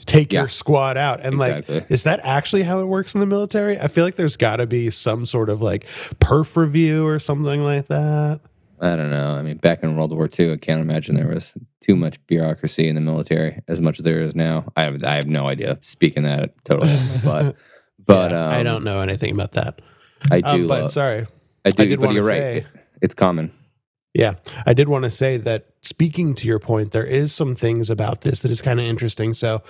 take 0.06 0.32
Yeah. 0.34 0.42
your 0.42 0.50
squad 0.50 0.98
out. 0.98 1.20
And 1.22 1.34
Exactly. 1.36 1.76
like, 1.76 1.86
is 1.92 2.04
that 2.04 2.20
actually 2.24 2.64
how 2.64 2.80
it 2.80 2.86
works 2.86 3.14
in 3.14 3.20
the 3.20 3.26
military? 3.26 3.80
I 3.80 3.88
feel 3.88 4.04
like 4.06 4.16
there's 4.16 4.38
gotta 4.38 4.66
be 4.68 4.90
some 4.90 5.26
sort 5.26 5.50
of 5.50 5.62
like 5.62 5.86
perf 6.20 6.56
review 6.56 7.06
or 7.06 7.20
something 7.20 7.64
like 7.64 7.88
that. 7.88 8.40
I 8.80 8.96
don't 8.96 9.10
know. 9.10 9.32
I 9.32 9.42
mean, 9.42 9.58
back 9.58 9.82
in 9.82 9.96
World 9.96 10.12
War 10.14 10.30
II, 10.40 10.52
I 10.54 10.58
can't 10.58 10.80
imagine 10.82 11.16
there 11.16 11.28
was 11.28 11.56
too 11.82 11.96
much 11.96 12.20
bureaucracy 12.28 12.88
in 12.88 12.94
the 12.94 13.02
military 13.02 13.64
as 13.68 13.82
much 13.82 13.98
as 14.00 14.04
there 14.04 14.22
is 14.22 14.36
now. 14.36 14.72
I 14.76 14.84
have, 14.84 15.04
I 15.04 15.16
have 15.16 15.26
no 15.28 15.48
idea. 15.48 15.80
Speaking 15.82 16.24
that 16.24 16.54
totally 16.64 16.92
out 16.94 17.00
of 17.02 17.24
my 17.24 17.44
butt. 17.44 17.56
But 18.06 18.32
Yeah, 18.32 18.46
um, 18.48 18.54
I 18.54 18.64
don't 18.64 18.84
know 18.84 19.02
anything 19.02 19.32
about 19.32 19.54
that. 19.54 19.82
I 20.30 20.42
do. 20.42 20.48
Um, 20.48 20.68
but 20.68 20.82
love- 20.84 20.92
sorry. 20.92 21.26
I 21.66 21.72
do. 21.72 21.84
I 21.84 21.86
did 21.88 22.00
but 22.00 22.12
you're 22.12 22.22
say- 22.22 22.54
right. 22.54 22.66
It's 23.02 23.16
common. 23.16 23.52
Yeah, 24.14 24.36
I 24.66 24.74
did 24.74 24.90
want 24.90 25.04
to 25.04 25.10
say 25.12 25.38
that 25.38 25.66
speaking 25.88 26.36
to 26.36 26.48
your 26.48 26.60
point, 26.60 26.92
there 26.92 27.06
is 27.06 27.34
some 27.34 27.56
things 27.56 27.90
about 27.90 28.22
this 28.22 28.42
that 28.42 28.52
is 28.52 28.62
kind 28.62 28.80
of 28.80 28.86
interesting. 28.86 29.34
So 29.34 29.62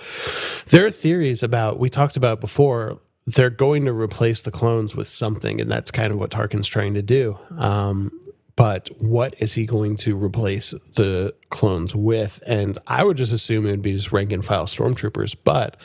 there 0.68 0.84
are 0.86 0.90
theories 0.90 1.42
about 1.42 1.78
we 1.78 1.90
talked 1.90 2.16
about 2.16 2.40
before. 2.40 3.00
They're 3.26 3.50
going 3.50 3.84
to 3.84 3.92
replace 3.92 4.40
the 4.40 4.50
clones 4.50 4.96
with 4.96 5.06
something, 5.06 5.60
and 5.60 5.70
that's 5.70 5.90
kind 5.90 6.12
of 6.12 6.18
what 6.18 6.30
Tarkin's 6.30 6.66
trying 6.66 6.94
to 6.94 7.02
do. 7.02 7.38
Um, 7.58 8.10
but 8.56 8.88
what 8.98 9.34
is 9.38 9.52
he 9.52 9.66
going 9.66 9.96
to 9.98 10.16
replace 10.16 10.74
the 10.96 11.34
clones 11.50 11.94
with? 11.94 12.42
And 12.46 12.76
I 12.86 13.04
would 13.04 13.16
just 13.16 13.32
assume 13.32 13.66
it 13.66 13.70
would 13.70 13.82
be 13.82 13.92
just 13.92 14.12
rank 14.12 14.32
and 14.32 14.44
file 14.44 14.64
stormtroopers. 14.64 15.36
But 15.44 15.76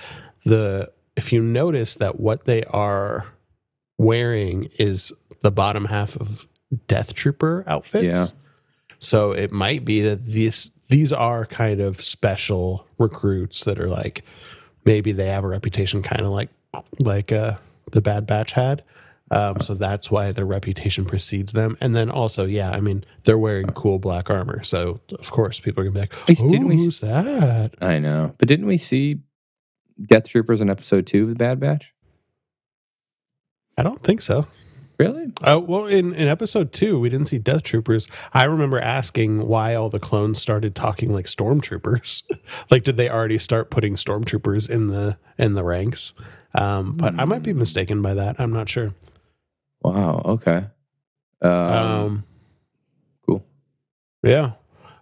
the 0.45 0.91
if 1.15 1.31
you 1.31 1.41
notice 1.41 1.95
that 1.95 2.19
what 2.19 2.45
they 2.45 2.63
are 2.65 3.27
wearing 3.97 4.69
is 4.79 5.11
the 5.41 5.51
bottom 5.51 5.85
half 5.85 6.15
of 6.15 6.47
Death 6.87 7.13
Trooper 7.13 7.63
outfits. 7.67 8.05
Yeah. 8.05 8.27
So 9.03 9.31
it 9.31 9.51
might 9.51 9.83
be 9.85 10.01
that 10.01 10.25
these 10.25 10.71
these 10.87 11.11
are 11.13 11.45
kind 11.45 11.81
of 11.81 11.99
special 12.01 12.87
recruits 12.97 13.63
that 13.65 13.79
are 13.79 13.89
like 13.89 14.23
maybe 14.85 15.11
they 15.11 15.27
have 15.27 15.43
a 15.43 15.47
reputation 15.47 16.01
kind 16.03 16.21
of 16.21 16.31
like 16.31 16.49
like 16.99 17.31
uh, 17.31 17.57
the 17.91 18.01
Bad 18.01 18.25
Batch 18.27 18.53
had. 18.53 18.83
Um, 19.31 19.61
so 19.61 19.73
that's 19.73 20.11
why 20.11 20.31
their 20.31 20.45
reputation 20.45 21.05
precedes 21.05 21.53
them. 21.53 21.75
And 21.81 21.95
then 21.95 22.11
also, 22.11 22.45
yeah, 22.45 22.69
I 22.69 22.81
mean, 22.81 23.03
they're 23.23 23.37
wearing 23.37 23.67
cool 23.67 23.97
black 23.97 24.29
armor. 24.29 24.63
So 24.63 24.99
of 25.17 25.31
course 25.31 25.59
people 25.59 25.81
are 25.81 25.85
gonna 25.85 25.93
be 25.93 25.99
like, 26.01 26.13
oh, 26.39 26.49
didn't 26.49 26.67
we- 26.67 26.75
who's 26.77 26.99
that? 26.99 27.73
I 27.81 27.99
know. 27.99 28.35
But 28.37 28.47
didn't 28.47 28.67
we 28.67 28.77
see 28.77 29.21
Death 30.07 30.27
Troopers 30.27 30.61
in 30.61 30.69
episode 30.69 31.07
two 31.07 31.23
of 31.23 31.29
the 31.29 31.35
Bad 31.35 31.59
Batch? 31.59 31.93
I 33.77 33.81
don't 33.83 34.01
think 34.03 34.21
so. 34.21 34.45
Really? 35.03 35.31
Uh, 35.41 35.59
well, 35.59 35.85
in, 35.85 36.13
in 36.13 36.27
episode 36.27 36.71
two, 36.73 36.99
we 36.99 37.09
didn't 37.09 37.27
see 37.27 37.37
Death 37.39 37.63
Troopers. 37.63 38.07
I 38.33 38.45
remember 38.45 38.79
asking 38.79 39.47
why 39.47 39.75
all 39.75 39.89
the 39.89 39.99
clones 39.99 40.39
started 40.41 40.75
talking 40.75 41.11
like 41.13 41.25
stormtroopers. 41.25 42.23
like, 42.71 42.83
did 42.83 42.97
they 42.97 43.09
already 43.09 43.37
start 43.37 43.69
putting 43.69 43.95
stormtroopers 43.95 44.69
in 44.69 44.87
the 44.87 45.17
in 45.37 45.53
the 45.53 45.63
ranks? 45.63 46.13
Um, 46.55 46.97
but 46.97 47.19
I 47.19 47.25
might 47.25 47.43
be 47.43 47.53
mistaken 47.53 48.01
by 48.01 48.13
that. 48.13 48.35
I'm 48.39 48.53
not 48.53 48.69
sure. 48.69 48.93
Wow. 49.81 50.21
Okay. 50.25 50.65
Um, 51.41 51.51
Um, 51.51 52.23
cool. 53.27 53.45
yeah, 54.23 54.51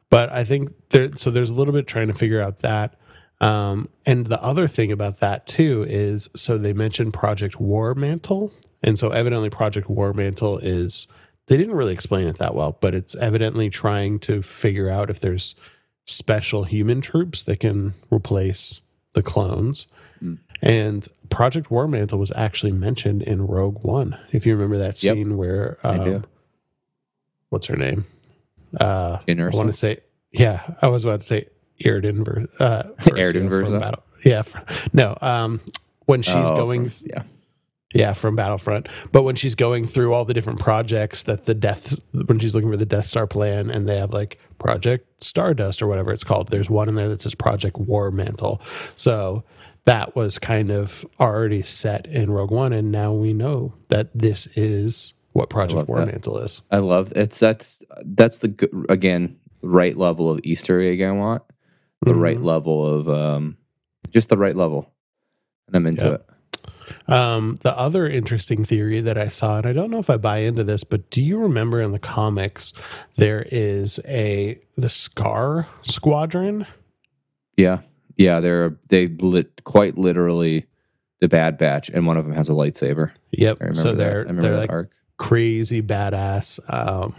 but 0.10 0.32
I 0.32 0.44
think 0.44 0.74
there. 0.90 1.12
So 1.16 1.30
there's 1.30 1.50
a 1.50 1.54
little 1.54 1.74
bit 1.74 1.86
trying 1.88 2.08
to 2.08 2.14
figure 2.14 2.42
out 2.42 2.58
that. 2.60 2.96
Um, 3.42 3.90
and 4.06 4.28
the 4.28 4.42
other 4.42 4.68
thing 4.68 4.92
about 4.92 5.20
that 5.20 5.48
too 5.48 5.84
is, 5.90 6.30
so 6.36 6.58
they 6.60 6.74
mentioned 6.74 7.14
Project 7.14 7.60
War 7.60 7.94
Mantle, 7.96 8.52
and 8.84 8.98
so 9.00 9.10
evidently 9.10 9.50
Project 9.50 9.90
War 9.90 10.14
Mantle 10.14 10.58
is. 10.60 11.08
They 11.48 11.58
didn't 11.58 11.76
really 11.76 11.92
explain 11.92 12.28
it 12.28 12.38
that 12.38 12.56
well, 12.56 12.78
but 12.80 12.94
it's 12.94 13.14
evidently 13.16 13.70
trying 13.70 14.20
to 14.20 14.42
figure 14.42 14.90
out 14.90 15.10
if 15.10 15.20
there's 15.20 15.56
special 16.06 16.64
human 16.64 17.02
troops 17.02 17.44
that 17.44 17.60
can 17.60 17.94
replace 18.12 18.82
the 19.14 19.24
clones. 19.24 19.88
Mm. 20.24 20.38
And 20.62 21.08
Project 21.30 21.70
War 21.70 21.88
Mantle 21.88 22.20
was 22.20 22.32
actually 22.36 22.72
mentioned 22.72 23.24
in 23.24 23.48
Rogue 23.48 23.84
One. 23.84 24.18
If 24.32 24.46
you 24.46 24.54
remember 24.54 24.78
that 24.78 25.02
Yep. 25.04 25.16
scene 25.16 25.36
where, 25.36 25.78
um, 25.84 26.24
what's 27.50 27.66
her 27.66 27.76
name? 27.76 28.06
Uh, 28.80 29.18
I 29.28 29.34
want 29.52 29.68
to 29.68 29.74
say, 29.74 29.98
yeah, 30.32 30.76
I 30.82 30.88
was 30.88 31.04
about 31.04 31.22
to 31.22 31.26
say 31.28 31.48
uh, 31.84 31.88
Erden 31.90 32.24
Versa 32.24 32.50
Versa? 33.50 33.66
from 33.66 33.80
Battle. 33.80 34.04
Yeah, 34.24 34.44
fr- 34.44 34.60
no. 34.94 35.18
Um, 35.22 35.60
when 36.06 36.22
she's 36.22 36.36
Oh, 36.36 36.56
going, 36.56 36.88
from- 36.88 37.08
yeah. 37.10 37.24
Yeah, 37.94 38.14
from 38.14 38.36
Battlefront. 38.36 38.88
But 39.12 39.24
when 39.24 39.36
she's 39.36 39.56
going 39.56 39.88
through 39.88 40.14
all 40.14 40.26
the 40.26 40.34
different 40.34 40.60
projects 40.60 41.24
that 41.24 41.46
the 41.46 41.54
Death, 41.56 42.00
when 42.14 42.40
she's 42.40 42.54
looking 42.56 42.70
for 42.72 42.78
the 42.78 42.86
Death 42.86 43.06
Star 43.06 43.28
plan, 43.28 43.70
and 43.70 43.88
they 43.88 43.98
have 43.98 44.12
like 44.14 44.40
Project 44.60 45.24
Stardust 45.24 45.82
or 45.82 45.88
whatever 45.88 46.12
it's 46.12 46.24
called, 46.24 46.50
there's 46.50 46.70
one 46.70 46.88
in 46.90 46.96
there 46.96 47.10
that 47.10 47.22
says 47.22 47.36
Project 47.36 47.78
War 47.78 48.12
Mantle. 48.12 48.62
So 48.96 49.44
that 49.86 50.16
was 50.16 50.38
kind 50.38 50.70
of 50.72 51.06
already 51.20 51.64
set 51.64 52.06
in 52.08 52.30
Rogue 52.32 52.52
One, 52.52 52.72
and 52.74 52.92
now 52.92 53.14
we 53.14 53.34
know 53.34 53.74
that 53.90 54.10
this 54.14 54.48
is 54.56 55.14
what 55.34 55.50
Project 55.50 55.88
War 55.88 56.00
that. 56.00 56.08
Mantle 56.08 56.40
is. 56.40 56.62
I 56.72 56.78
love 56.78 57.14
it's 57.16 57.40
that's 57.40 57.82
that's 58.06 58.40
the 58.40 58.70
again 58.90 59.38
right 59.64 59.98
level 59.98 60.30
of 60.30 60.40
Easter 60.44 60.80
egg 60.82 61.02
I 61.02 61.12
want. 61.12 61.42
The 62.04 62.14
right 62.16 62.38
Mhm. 62.40 62.44
level 62.44 62.86
of 62.86 63.10
um, 63.10 63.58
just 64.12 64.30
the 64.30 64.38
right 64.38 64.56
level, 64.56 64.92
and 65.68 65.76
I'm 65.76 65.86
into 65.88 66.06
Yeah. 66.06 66.14
it. 66.16 66.26
Um, 67.08 67.58
the 67.62 67.78
other 67.78 68.08
interesting 68.08 68.64
theory 68.66 69.02
that 69.02 69.18
I 69.18 69.28
saw, 69.28 69.58
and 69.58 69.66
I 69.66 69.74
don't 69.74 69.92
know 69.92 70.00
if 70.00 70.10
I 70.10 70.18
buy 70.18 70.40
into 70.40 70.64
this, 70.64 70.84
but 70.84 71.10
do 71.10 71.22
you 71.22 71.38
remember 71.38 71.82
in 71.82 71.92
the 71.92 72.00
comics 72.00 72.74
there 73.18 73.46
is 73.52 74.00
a 74.06 74.60
the 74.78 74.90
Scar 74.90 75.68
Squadron? 75.82 76.66
Yeah, 77.58 77.80
yeah. 78.18 78.40
They're 78.40 78.78
they 78.90 79.08
lit 79.08 79.64
quite 79.64 79.98
literally 79.98 80.66
the 81.20 81.28
Bad 81.28 81.58
Batch, 81.58 81.90
and 81.90 82.08
one 82.08 82.18
of 82.18 82.26
them 82.26 82.34
has 82.34 82.50
a 82.50 82.54
lightsaber. 82.54 83.10
Yep. 83.32 83.58
I 83.62 83.64
remember 83.66 83.82
so 83.82 83.96
they're 83.96 84.12
I 84.12 84.22
remember 84.22 84.42
they're 84.42 84.52
that 84.52 84.60
like 84.60 84.72
arc. 84.72 84.92
crazy 85.18 85.82
badass. 85.82 86.60
Um, 86.74 87.16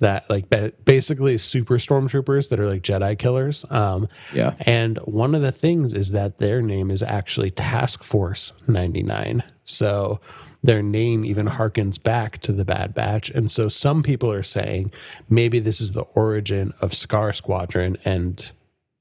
that 0.00 0.28
like 0.28 0.46
basically 0.84 1.38
super 1.38 1.78
stormtroopers 1.78 2.48
that 2.48 2.58
are 2.58 2.68
like 2.68 2.82
Jedi 2.82 3.18
killers. 3.18 3.64
Um, 3.70 4.08
Yeah, 4.34 4.54
and 4.60 4.98
one 5.04 5.34
of 5.34 5.42
the 5.42 5.52
things 5.52 5.92
is 5.92 6.10
that 6.10 6.38
their 6.38 6.60
name 6.62 6.90
is 6.90 7.02
actually 7.02 7.50
Task 7.50 8.02
Force 8.02 8.52
99. 8.66 9.42
So 9.64 10.20
their 10.62 10.82
name 10.82 11.24
even 11.24 11.46
harkens 11.46 12.02
back 12.02 12.38
to 12.38 12.52
the 12.52 12.64
Bad 12.64 12.92
Batch. 12.94 13.30
And 13.30 13.50
so 13.50 13.68
some 13.68 14.02
people 14.02 14.30
are 14.32 14.42
saying 14.42 14.92
maybe 15.28 15.58
this 15.60 15.80
is 15.80 15.92
the 15.92 16.02
origin 16.14 16.74
of 16.80 16.94
Scar 16.94 17.32
Squadron 17.32 17.96
and 18.04 18.52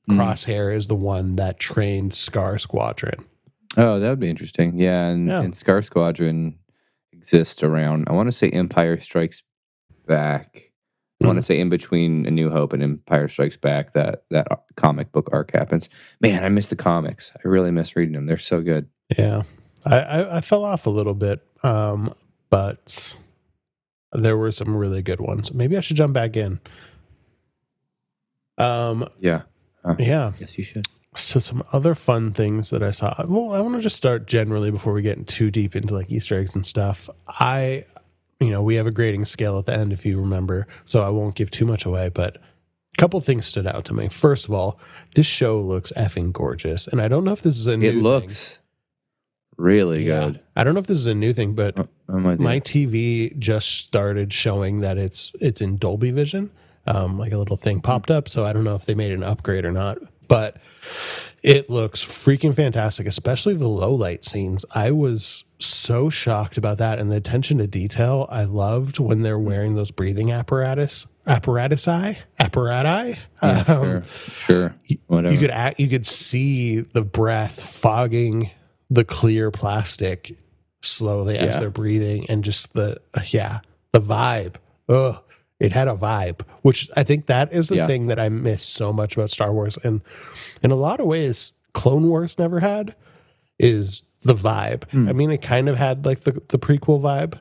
Mm. 0.10 0.15
Crosshair 0.15 0.75
is 0.75 0.88
the 0.88 0.96
one 0.96 1.36
that 1.36 1.60
trained 1.60 2.13
Scar 2.15 2.58
Squadron. 2.58 3.25
Oh, 3.77 4.00
that 4.00 4.10
would 4.10 4.20
be 4.20 4.29
interesting. 4.29 4.79
Yeah, 4.79 5.08
and, 5.10 5.27
Yeah. 5.27 5.41
and 5.41 5.56
Scar 5.56 5.84
Squadron 5.84 6.58
exists 7.13 7.62
around. 7.62 8.06
I 8.10 8.13
want 8.13 8.27
to 8.27 8.32
say 8.32 8.50
Empire 8.50 9.00
Strikes 9.00 9.44
Back. 10.08 10.69
I 11.22 11.28
want 11.28 11.38
to 11.38 11.42
say 11.42 11.60
in 11.60 11.68
between 11.70 12.26
A 12.26 12.32
New 12.32 12.50
Hope 12.50 12.72
and 12.72 12.82
Empire 12.82 13.28
Strikes 13.28 13.58
Back 13.58 13.94
that 13.94 14.24
that 14.30 14.48
comic 14.76 15.12
book 15.12 15.30
arc 15.34 15.52
happens. 15.54 15.90
Man, 16.22 16.44
I 16.46 16.50
miss 16.50 16.70
the 16.70 16.76
comics. 16.78 17.32
I 17.36 17.48
really 17.48 17.72
miss 17.72 17.96
reading 17.96 18.14
them. 18.14 18.26
They're 18.26 18.38
so 18.38 18.62
good. 18.62 18.88
Yeah, 19.18 19.44
I, 19.86 20.00
I, 20.00 20.38
I 20.38 20.42
fell 20.42 20.64
off 20.64 20.86
a 20.86 20.90
little 20.90 21.14
bit, 21.16 21.46
um, 21.64 22.14
but 22.50 23.16
there 24.14 24.38
were 24.38 24.52
some 24.54 24.76
really 24.76 25.02
good 25.02 25.20
ones. 25.20 25.54
Maybe 25.54 25.76
I 25.78 25.82
should 25.82 25.98
jump 25.98 26.14
back 26.14 26.38
in. 26.38 26.60
Um, 28.58 29.08
Yeah. 29.20 29.44
yeah. 29.98 30.32
Yes, 30.40 30.58
you 30.58 30.64
should. 30.64 30.86
So 31.16 31.40
some 31.40 31.64
other 31.74 31.96
fun 31.96 32.32
things 32.32 32.70
that 32.70 32.84
I 32.84 32.92
saw. 32.92 33.16
Well, 33.28 33.52
I 33.54 33.62
want 33.62 33.76
to 33.76 33.82
just 33.82 33.96
start 33.98 34.28
generally 34.28 34.72
before 34.72 34.94
we 34.94 35.02
get 35.02 35.28
too 35.28 35.50
deep 35.52 35.76
into 35.76 35.94
like 35.94 36.10
Easter 36.12 36.40
eggs 36.40 36.56
and 36.56 36.66
stuff. 36.66 37.10
I, 37.28 37.86
you 38.39 38.51
know, 38.51 38.63
we 38.63 38.75
have 38.75 38.88
a 38.88 38.91
grading 38.91 39.25
scale 39.25 39.58
at 39.60 39.65
the 39.65 39.74
end 39.74 39.91
if 39.93 40.05
you 40.05 40.19
remember, 40.19 40.67
so 40.86 41.01
I 41.03 41.10
won't 41.10 41.36
give 41.36 41.51
too 41.51 41.65
much 41.65 41.86
away. 41.86 42.10
But 42.10 42.38
a 42.38 42.98
couple 42.98 43.19
things 43.22 43.46
stood 43.46 43.67
out 43.67 43.86
to 43.86 43.93
me. 43.93 44.08
First 44.10 44.46
of 44.46 44.51
all, 44.51 44.79
this 45.15 45.25
show 45.25 45.60
looks 45.60 45.91
effing 45.98 46.31
gorgeous, 46.31 46.88
and 46.88 47.01
I 47.01 47.08
don't 47.08 47.24
know 47.24 47.34
if 47.34 47.41
this 47.41 47.58
is 47.58 47.67
a 47.67 47.75
new. 47.77 47.88
It 47.89 47.93
thing. 47.93 48.01
looks 48.03 48.60
really 49.58 50.05
Yeah. 50.08 50.25
good. 50.25 50.39
I 50.55 50.63
don't 50.63 50.74
know 50.74 50.79
if 50.79 50.88
this 50.88 51.00
is 51.00 51.08
a 51.08 51.13
new 51.15 51.34
thing, 51.34 51.53
but 51.53 51.77
I'm 52.08 52.24
my 52.41 52.60
TV 52.60 53.38
just 53.39 53.67
started 53.77 54.31
showing 54.34 54.79
that 54.81 54.98
it's 54.98 55.31
it's 55.41 55.62
in 55.62 55.77
Dolby 55.77 56.12
Vision. 56.12 56.51
Um, 56.88 57.19
like 57.19 57.34
a 57.34 57.38
little 57.38 57.58
thing 57.58 57.81
popped 57.81 58.10
up, 58.10 58.27
so 58.29 58.46
I 58.46 58.53
don't 58.53 58.63
know 58.63 58.74
if 58.74 58.86
they 58.86 58.96
made 58.96 59.12
an 59.12 59.22
upgrade 59.22 59.63
or 59.63 59.72
not, 59.72 60.00
but 60.30 60.56
it 61.44 61.70
looks 61.70 62.02
freaking 62.04 62.56
fantastic, 62.56 63.06
especially 63.08 63.54
the 63.56 63.68
low 63.68 63.94
light 63.94 64.24
scenes. 64.24 64.66
I 64.72 64.92
was 64.92 65.44
so 65.60 66.10
shocked 66.10 66.58
about 66.58 66.78
that 66.78 67.00
and 67.00 67.12
the 67.12 67.18
attention 67.18 67.58
to 67.58 67.68
detail. 67.68 68.28
I 68.30 68.46
loved 68.46 69.00
when 69.00 69.24
they're 69.24 69.38
wearing 69.40 69.76
those 69.76 69.92
breathing 69.92 70.32
apparatus 70.32 71.06
apparatusi 71.28 72.18
apparati. 72.40 73.18
Yeah, 73.44 73.64
Um, 73.68 73.84
sure, 73.84 74.04
sure. 74.36 74.76
Whatever. 75.08 75.34
you 75.34 75.40
could 75.40 75.52
act, 75.52 75.80
you 75.80 75.88
could 75.90 76.06
see 76.08 76.80
the 76.80 77.04
breath 77.04 77.62
fogging 77.62 78.52
the 78.90 79.04
clear 79.06 79.52
plastic 79.52 80.38
slowly 80.82 81.38
as 81.38 81.58
they're 81.58 81.70
breathing 81.70 82.26
and 82.30 82.44
just 82.44 82.74
the 82.74 83.00
yeah 83.32 83.60
the 83.92 84.00
vibe 84.02 84.56
Ugh, 84.88 85.18
it 85.60 85.72
had 85.74 85.88
a 85.88 85.94
vibe 85.96 86.42
which 86.62 86.89
i 86.96 87.04
think 87.04 87.25
that 87.28 87.51
is 87.51 87.68
the 87.68 87.75
Yeah. 87.78 87.88
thing 87.88 88.08
that 88.08 88.20
i 88.20 88.30
miss 88.30 88.63
so 88.63 88.92
much 88.94 89.16
about 89.18 89.30
star 89.30 89.51
wars 89.51 89.78
and 89.84 90.01
in 90.63 90.72
a 90.72 90.75
lot 90.75 91.00
of 91.00 91.06
ways 91.06 91.51
clone 91.74 92.08
wars 92.08 92.38
never 92.39 92.60
had 92.60 92.96
is 93.60 94.04
the 94.24 94.34
vibe 94.36 94.89
Hmm. 94.92 95.10
i 95.10 95.13
mean 95.13 95.32
it 95.32 95.42
kind 95.42 95.70
of 95.70 95.78
had 95.78 96.06
like 96.06 96.22
the, 96.22 96.32
the 96.50 96.60
prequel 96.60 97.00
vibe 97.01 97.39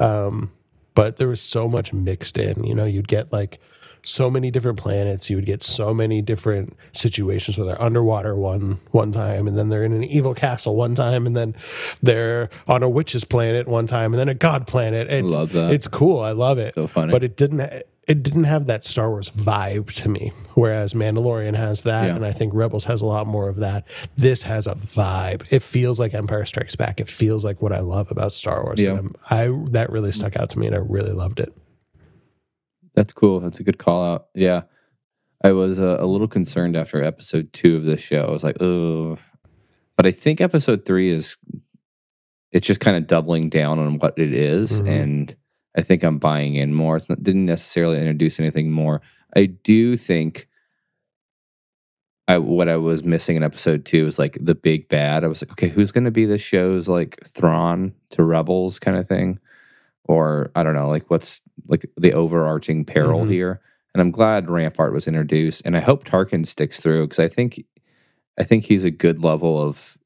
um 0.00 0.50
but 0.94 1.16
there 1.16 1.28
was 1.28 1.40
so 1.40 1.68
much 1.68 1.92
mixed 1.92 2.36
in 2.38 2.64
you 2.64 2.74
know 2.74 2.84
you'd 2.84 3.08
get 3.08 3.32
like 3.32 3.60
so 4.02 4.30
many 4.30 4.50
different 4.50 4.78
planets 4.78 5.28
you 5.30 5.36
would 5.36 5.46
get 5.46 5.62
so 5.62 5.92
many 5.94 6.22
different 6.22 6.76
situations 6.92 7.58
where 7.58 7.66
they're 7.66 7.82
underwater 7.82 8.34
one 8.36 8.78
one 8.92 9.12
time 9.12 9.46
and 9.46 9.58
then 9.58 9.68
they're 9.68 9.84
in 9.84 9.92
an 9.92 10.04
evil 10.04 10.34
castle 10.34 10.74
one 10.76 10.94
time 10.94 11.26
and 11.26 11.36
then 11.36 11.54
they're 12.02 12.48
on 12.66 12.82
a 12.82 12.88
witch's 12.88 13.24
planet 13.24 13.68
one 13.68 13.86
time 13.86 14.12
and 14.12 14.20
then 14.20 14.28
a 14.28 14.34
god 14.34 14.66
planet 14.66 15.08
and 15.08 15.30
Love 15.30 15.52
that. 15.52 15.72
it's 15.72 15.86
cool 15.86 16.20
i 16.20 16.32
love 16.32 16.58
it 16.58 16.74
So 16.74 16.86
funny. 16.86 17.12
but 17.12 17.22
it 17.24 17.36
didn't 17.36 17.60
it 18.08 18.22
didn't 18.24 18.44
have 18.44 18.66
that 18.66 18.84
star 18.84 19.10
wars 19.10 19.28
vibe 19.30 19.92
to 19.92 20.08
me 20.08 20.32
whereas 20.54 20.94
mandalorian 20.94 21.54
has 21.54 21.82
that 21.82 22.06
Yeah. 22.06 22.16
and 22.16 22.24
i 22.24 22.32
think 22.32 22.52
rebels 22.54 22.84
has 22.84 23.02
a 23.02 23.06
lot 23.06 23.26
more 23.26 23.48
of 23.48 23.56
that 23.56 23.86
this 24.16 24.42
has 24.44 24.66
a 24.66 24.74
vibe 24.74 25.42
it 25.50 25.62
feels 25.62 26.00
like 26.00 26.14
empire 26.14 26.46
strikes 26.46 26.74
back 26.74 27.00
it 27.00 27.08
feels 27.08 27.44
like 27.44 27.60
what 27.62 27.72
i 27.72 27.80
love 27.80 28.10
about 28.10 28.32
star 28.32 28.64
wars 28.64 28.80
Yeah. 28.80 29.00
i 29.28 29.48
that 29.70 29.90
really 29.90 30.12
stuck 30.12 30.36
out 30.36 30.50
to 30.50 30.58
me 30.58 30.66
and 30.66 30.74
i 30.74 30.78
really 30.78 31.12
loved 31.12 31.38
it 31.38 31.52
That's 32.94 33.12
cool. 33.12 33.40
That's 33.40 33.60
a 33.60 33.62
good 33.62 33.78
call 33.78 34.04
out. 34.04 34.26
Yeah. 34.34 34.62
I 35.42 35.52
was 35.52 35.78
uh, 35.78 35.96
a 36.00 36.06
little 36.06 36.28
concerned 36.28 36.76
after 36.76 37.02
episode 37.02 37.52
two 37.52 37.76
of 37.76 37.84
this 37.84 38.00
show. 38.00 38.24
I 38.24 38.30
was 38.30 38.44
like, 38.44 38.60
oh, 38.60 39.16
but 39.96 40.06
I 40.06 40.10
think 40.10 40.40
episode 40.40 40.84
three 40.84 41.10
is, 41.10 41.36
it's 42.52 42.66
just 42.66 42.80
kind 42.80 42.96
of 42.96 43.06
doubling 43.06 43.48
down 43.48 43.78
on 43.78 43.98
what 43.98 44.18
it 44.18 44.34
is, 44.34 44.72
Mhm. 44.72 44.88
And 44.88 45.36
I 45.76 45.82
think 45.82 46.02
I'm 46.02 46.18
buying 46.18 46.56
in 46.56 46.74
more. 46.74 46.96
It's 46.96 47.08
not, 47.08 47.22
didn't 47.22 47.46
necessarily 47.46 47.98
introduce 47.98 48.40
anything 48.40 48.70
more. 48.72 49.00
I 49.36 49.46
do 49.46 49.96
think 49.96 50.48
I, 52.28 52.38
what 52.38 52.68
I 52.68 52.76
was 52.76 53.02
missing 53.02 53.36
in 53.36 53.42
episode 53.42 53.84
two 53.84 54.04
was 54.04 54.18
like 54.18 54.36
the 54.40 54.54
big 54.54 54.88
bad. 54.88 55.24
I 55.24 55.28
was 55.28 55.42
like, 55.42 55.52
okay, 55.52 55.68
who's 55.68 55.92
going 55.92 56.04
to 56.04 56.10
be 56.10 56.26
this 56.26 56.42
show's 56.42 56.86
like 56.86 57.18
Thrawn 57.26 57.92
to 58.10 58.24
Rebels 58.24 58.78
kind 58.78 58.96
of 58.96 59.08
thing? 59.08 59.38
Or 60.10 60.50
I 60.56 60.64
don't 60.64 60.74
know, 60.74 60.88
like 60.88 61.08
what's 61.08 61.40
like 61.68 61.88
the 61.96 62.12
overarching 62.14 62.84
peril 62.84 63.20
Mhm. 63.24 63.30
here? 63.30 63.60
And 63.94 64.00
I'm 64.00 64.10
glad 64.10 64.50
Rampart 64.50 64.92
was 64.92 65.06
introduced, 65.06 65.62
and 65.64 65.76
I 65.76 65.80
hope 65.80 66.02
Tarkin 66.04 66.44
sticks 66.46 66.80
through 66.80 67.06
because 67.06 67.20
I 67.20 67.28
think, 67.28 67.62
I 68.36 68.42
think 68.42 68.64
he's 68.64 68.82
a 68.84 68.90
good 68.90 69.22
level 69.22 69.60
of 69.60 69.96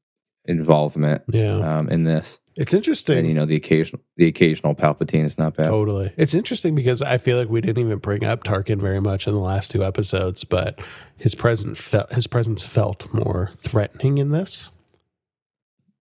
involvement 0.47 1.23
yeah 1.27 1.57
um, 1.79 1.89
in 1.89 2.03
this. 2.03 2.39
it's 2.55 2.71
interesting 2.71 3.17
And 3.17 3.27
you 3.27 3.33
know, 3.33 3.47
the 3.47 3.55
occasional 3.55 3.99
the 4.15 4.27
occasional 4.27 4.75
Palpatine 4.75 5.25
is 5.25 5.39
not 5.39 5.55
bad. 5.57 5.69
Totally. 5.69 6.13
It's 6.17 6.35
interesting 6.35 6.75
because 6.75 7.01
I 7.01 7.17
feel 7.17 7.37
like 7.39 7.49
we 7.49 7.61
didn't 7.61 7.83
even 7.83 7.97
bring 7.97 8.23
up 8.23 8.43
Tarkin 8.43 8.79
very 8.79 9.01
much 9.01 9.25
in 9.27 9.33
the 9.33 9.39
last 9.39 9.71
two 9.71 9.83
episodes, 9.83 10.43
but 10.43 10.79
his 11.17 11.33
presence 11.33 11.79
felt 11.79 12.13
his 12.13 12.27
presence 12.27 12.61
felt 12.61 13.11
more 13.11 13.49
threatening 13.57 14.19
in 14.19 14.29
this. 14.29 14.69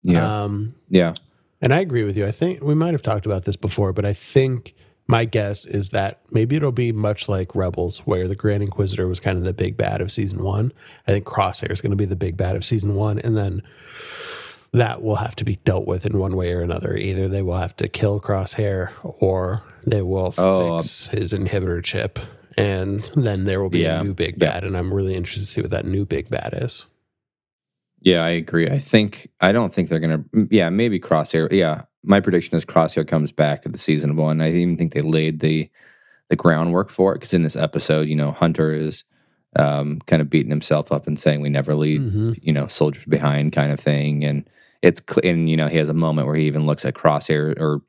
Yeah, 0.03 0.45
Um, 0.45 0.75
yeah, 0.91 1.15
and 1.65 1.75
I 1.75 1.81
agree 1.81 2.05
with 2.05 2.17
you. 2.17 2.27
I 2.27 2.31
think 2.31 2.63
we 2.63 2.75
might 2.77 2.93
have 2.93 3.03
talked 3.03 3.27
about 3.27 3.45
this 3.45 3.57
before, 3.57 3.93
but 3.93 4.05
I 4.05 4.13
think 4.13 4.75
my 5.07 5.25
guess 5.25 5.67
is 5.67 5.91
that 5.91 6.21
maybe 6.31 6.57
it'll 6.57 6.73
be 6.73 6.93
much 6.93 7.29
like 7.29 7.55
Rebels, 7.55 7.99
where 8.01 8.29
the 8.29 8.37
Grand 8.37 8.63
Inquisitor 8.63 9.09
was 9.09 9.19
kind 9.21 9.37
of 9.37 9.45
the 9.45 9.53
big 9.53 9.77
bad 9.77 10.01
of 10.01 10.13
season 10.13 10.43
one. 10.45 10.73
I 11.09 11.11
think 11.13 11.25
Crosshair 11.27 11.71
is 11.73 11.81
going 11.81 11.91
to 11.91 11.97
be 11.97 12.05
the 12.05 12.17
big 12.17 12.37
bad 12.37 12.55
of 12.57 12.65
season 12.65 12.95
one, 12.95 13.19
and 13.19 13.37
then 13.37 13.63
that 14.73 15.03
will 15.03 15.17
have 15.17 15.37
to 15.37 15.45
be 15.45 15.57
dealt 15.57 15.87
with 15.87 16.05
in 16.07 16.19
one 16.19 16.37
way 16.37 16.53
or 16.53 16.61
another. 16.63 16.97
Either 16.97 17.29
they 17.29 17.43
will 17.43 17.57
have 17.59 17.77
to 17.77 17.89
kill 17.89 18.21
Crosshair, 18.21 18.91
or 19.03 19.63
they 19.87 20.03
will 20.03 20.35
Oh, 20.39 20.77
um, 20.77 20.83
fix 20.83 21.09
his 21.09 21.33
inhibitor 21.33 21.83
chip, 21.85 22.19
and 22.57 23.11
then 23.15 23.45
there 23.45 23.61
will 23.61 23.71
be 23.71 23.81
Yeah, 23.81 24.01
a 24.01 24.05
new 24.05 24.15
big 24.15 24.37
yeah. 24.41 24.53
bad. 24.53 24.65
And 24.65 24.77
I'm 24.77 24.93
really 24.93 25.15
interested 25.15 25.43
to 25.45 25.47
see 25.47 25.61
what 25.61 25.71
that 25.71 25.85
new 25.87 26.05
big 26.07 26.29
bad 26.31 26.59
is. 26.63 26.87
Yeah. 28.05 28.23
I 28.25 28.29
agree. 28.31 28.69
I 28.71 28.79
think 28.79 29.29
I 29.41 29.51
don't 29.53 29.75
think 29.75 29.89
they're 29.89 29.99
gonna. 29.99 30.25
Yeah, 30.51 30.71
maybe 30.71 31.01
Crosshair. 31.01 31.51
Yeah, 31.51 31.83
my 32.05 32.21
prediction 32.21 32.57
is 32.57 32.65
Crosshair 32.65 33.07
comes 33.09 33.33
back 33.33 33.67
at 33.67 33.73
the 33.73 33.79
season 33.79 34.15
one. 34.17 34.41
I 34.41 34.53
even 34.53 34.77
think 34.77 34.93
they 34.95 35.01
laid 35.01 35.41
the 35.41 35.69
the 36.31 36.37
groundwork 36.37 36.91
for 36.91 37.13
it 37.13 37.17
because 37.17 37.35
in 37.35 37.43
this 37.43 37.57
episode, 37.57 38.09
you 38.09 38.17
know, 38.17 38.31
Hunter 38.33 38.73
is 38.73 39.05
um, 39.57 40.01
kind 40.07 40.21
of 40.23 40.31
beating 40.31 40.51
himself 40.51 40.91
up 40.93 41.07
and 41.07 41.19
saying 41.19 41.41
we 41.41 41.49
never 41.51 41.75
leave, 41.75 42.01
Mhm. 42.01 42.39
you 42.43 42.53
know, 42.53 42.67
soldiers 42.67 43.05
behind, 43.05 43.53
kind 43.53 43.71
of 43.73 43.79
thing. 43.81 44.25
And 44.25 44.49
it's 44.83 45.01
and 45.23 45.49
you 45.49 45.57
know 45.57 45.69
he 45.69 45.77
has 45.79 45.89
a 45.89 45.95
moment 45.95 46.27
where 46.27 46.37
he 46.37 46.47
even 46.47 46.67
looks 46.67 46.85
at 46.85 46.95
Crosshair 46.95 47.59
or 47.61 47.81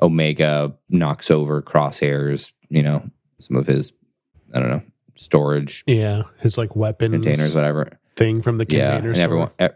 Omega 0.00 0.72
knocks 0.88 1.30
over 1.30 1.62
Crosshairs, 1.62 2.50
you 2.70 2.82
know, 2.82 3.08
some 3.38 3.56
of 3.56 3.66
his 3.66 3.92
I 4.54 4.60
don't 4.60 4.68
know 4.70 4.82
storage 5.14 5.84
Yeah, 5.86 6.22
his 6.40 6.56
like 6.58 6.74
weapons 6.74 7.12
containers, 7.14 7.54
whatever. 7.54 7.98
Thing 8.16 8.42
from 8.42 8.58
the 8.58 8.66
Yeah, 8.68 8.96
and 8.96 9.16
store. 9.16 9.24
everyone, 9.24 9.50
e- 9.60 9.68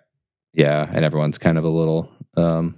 yeah, 0.55 0.89
and 0.93 1.05
everyone's 1.05 1.39
kind 1.39 1.59
of 1.59 1.65
a 1.65 1.69
little 1.69 2.11
um, 2.37 2.75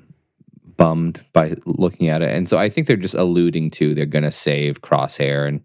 bummed 0.77 1.25
by 1.33 1.57
looking 1.67 2.09
at 2.09 2.23
it, 2.23 2.31
and 2.31 2.49
so 2.49 2.57
I 2.59 2.69
think 2.69 2.87
they're 2.87 2.97
just 2.97 3.15
alluding 3.15 3.71
to 3.73 3.95
they're 3.95 4.07
going 4.07 4.25
to 4.25 4.33
save 4.33 4.81
Crosshair, 4.83 5.47
and 5.49 5.63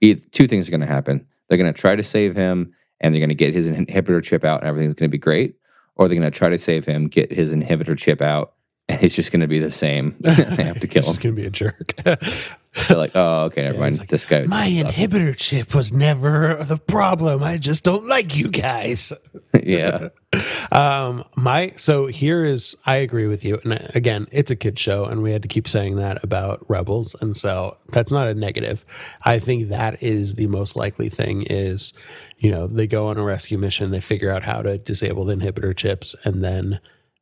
it, 0.00 0.32
two 0.32 0.46
things 0.48 0.66
are 0.68 0.70
going 0.70 0.80
to 0.80 0.86
happen: 0.86 1.26
they're 1.48 1.58
going 1.58 1.72
to 1.72 1.78
try 1.78 1.96
to 1.96 2.02
save 2.02 2.36
him, 2.36 2.72
and 3.00 3.14
they're 3.14 3.20
going 3.20 3.28
to 3.30 3.34
get 3.34 3.54
his 3.54 3.66
inhibitor 3.68 4.22
chip 4.22 4.44
out, 4.44 4.60
and 4.60 4.68
everything's 4.68 4.94
going 4.94 5.08
to 5.10 5.12
be 5.12 5.18
great, 5.18 5.56
or 5.96 6.08
they're 6.08 6.18
going 6.18 6.30
to 6.30 6.36
try 6.36 6.48
to 6.48 6.58
save 6.58 6.84
him, 6.84 7.08
get 7.08 7.32
his 7.32 7.52
inhibitor 7.52 7.96
chip 7.96 8.20
out, 8.20 8.54
and 8.88 9.02
it's 9.02 9.14
just 9.14 9.32
going 9.32 9.40
to 9.40 9.46
be 9.48 9.58
the 9.58 9.70
same. 9.70 10.16
they 10.20 10.32
have 10.64 10.80
to 10.80 10.88
kill 10.88 11.02
He's 11.02 11.16
him. 11.16 11.22
gonna 11.22 11.34
be 11.34 11.46
a 11.46 11.50
jerk. 11.50 11.94
They're 12.88 12.96
like, 12.96 13.12
oh, 13.16 13.44
okay, 13.46 13.62
never 13.62 13.74
Yeah, 13.74 13.80
mind. 13.80 13.98
like, 13.98 14.08
this 14.08 14.26
guy, 14.26 14.44
My 14.44 14.68
inhibitor 14.68 15.36
chip 15.36 15.74
was 15.74 15.92
never 15.92 16.62
the 16.62 16.76
problem. 16.76 17.42
I 17.42 17.58
just 17.58 17.82
don't 17.84 18.06
like 18.06 18.36
you 18.36 18.48
guys. 18.50 19.12
yeah, 19.62 20.08
Um, 20.70 21.24
my 21.36 21.72
so 21.76 22.06
here 22.06 22.44
is 22.44 22.76
I 22.86 22.96
agree 22.96 23.26
with 23.26 23.44
you, 23.44 23.60
and 23.64 23.72
again, 23.96 24.28
it's 24.30 24.52
a 24.52 24.56
kid 24.56 24.78
show, 24.78 25.04
and 25.04 25.22
we 25.22 25.32
had 25.32 25.42
to 25.42 25.48
keep 25.48 25.66
saying 25.66 25.96
that 25.96 26.22
about 26.22 26.64
Rebels, 26.68 27.16
and 27.20 27.36
so 27.36 27.76
that's 27.88 28.12
not 28.12 28.28
a 28.28 28.34
negative. 28.34 28.84
I 29.24 29.40
think 29.40 29.68
that 29.70 30.00
is 30.00 30.36
the 30.36 30.46
most 30.46 30.76
likely 30.76 31.08
thing. 31.08 31.42
Is 31.50 31.92
you 32.38 32.52
know 32.52 32.68
they 32.68 32.86
go 32.86 33.08
on 33.08 33.18
a 33.18 33.24
rescue 33.24 33.58
mission, 33.58 33.90
they 33.90 33.98
figure 34.00 34.30
out 34.30 34.44
how 34.44 34.62
to 34.62 34.78
disable 34.78 35.24
the 35.24 35.34
inhibitor 35.34 35.76
chips, 35.76 36.14
and 36.24 36.44
then 36.44 36.78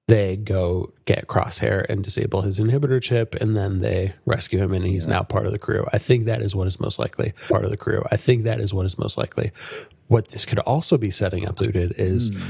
they 0.08 0.36
go 0.36 0.90
get 1.04 1.28
Crosshair 1.28 1.84
and 1.88 2.02
disable 2.02 2.40
his 2.40 2.58
inhibitor 2.58 3.00
chip, 3.00 3.34
and 3.34 3.54
then 3.54 3.80
they 3.80 4.14
rescue 4.24 4.58
him, 4.58 4.72
and 4.72 4.84
he's 4.84 5.06
now 5.06 5.22
part 5.22 5.44
of 5.44 5.52
the 5.52 5.58
crew. 5.58 5.86
I 5.92 5.98
think 5.98 6.24
that 6.24 6.40
is 6.40 6.56
what 6.56 6.66
is 6.66 6.80
most 6.80 6.98
likely 6.98 7.34
part 7.48 7.64
of 7.64 7.70
the 7.70 7.76
crew. 7.76 8.02
I 8.10 8.16
think 8.16 8.44
that 8.44 8.58
is 8.58 8.72
what 8.72 8.86
is 8.86 8.98
most 8.98 9.18
likely. 9.18 9.52
What 10.06 10.28
this 10.28 10.46
could 10.46 10.60
also 10.60 10.96
be 10.96 11.10
setting 11.10 11.46
up, 11.46 11.60
Looted, 11.60 11.94
is 11.98 12.30
hmm. 12.30 12.40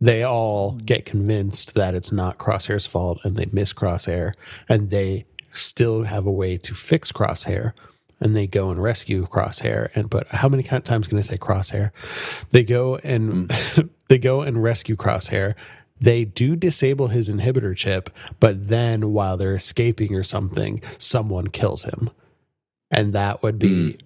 they 0.00 0.24
all 0.24 0.72
get 0.72 1.06
convinced 1.06 1.74
that 1.74 1.94
it's 1.94 2.10
not 2.10 2.38
Crosshair's 2.38 2.86
fault, 2.86 3.20
and 3.22 3.36
they 3.36 3.46
miss 3.52 3.72
Crosshair, 3.72 4.32
and 4.68 4.90
they 4.90 5.24
still 5.52 6.02
have 6.02 6.26
a 6.26 6.32
way 6.32 6.56
to 6.58 6.74
fix 6.74 7.12
Crosshair. 7.12 7.74
And 8.18 8.34
they 8.34 8.46
go 8.46 8.70
and 8.70 8.82
rescue 8.82 9.26
Crosshair. 9.26 9.90
And 9.94 10.08
but 10.10 10.26
how 10.28 10.48
many 10.48 10.62
times 10.62 11.06
can 11.06 11.18
I 11.18 11.20
say 11.20 11.36
Crosshair? 11.36 11.90
They 12.50 12.64
go 12.64 12.96
and 12.96 13.52
hmm. 13.52 13.82
they 14.08 14.18
go 14.18 14.40
and 14.40 14.60
rescue 14.60 14.96
Crosshair. 14.96 15.54
They 16.00 16.24
do 16.24 16.56
disable 16.56 17.08
his 17.08 17.28
inhibitor 17.28 17.76
chip, 17.76 18.10
but 18.40 18.68
then 18.68 19.12
while 19.12 19.36
they're 19.36 19.54
escaping 19.54 20.14
or 20.14 20.24
something, 20.24 20.82
someone 20.98 21.48
kills 21.48 21.84
him. 21.84 22.10
And 22.90 23.12
that 23.12 23.42
would 23.42 23.58
be 23.58 23.98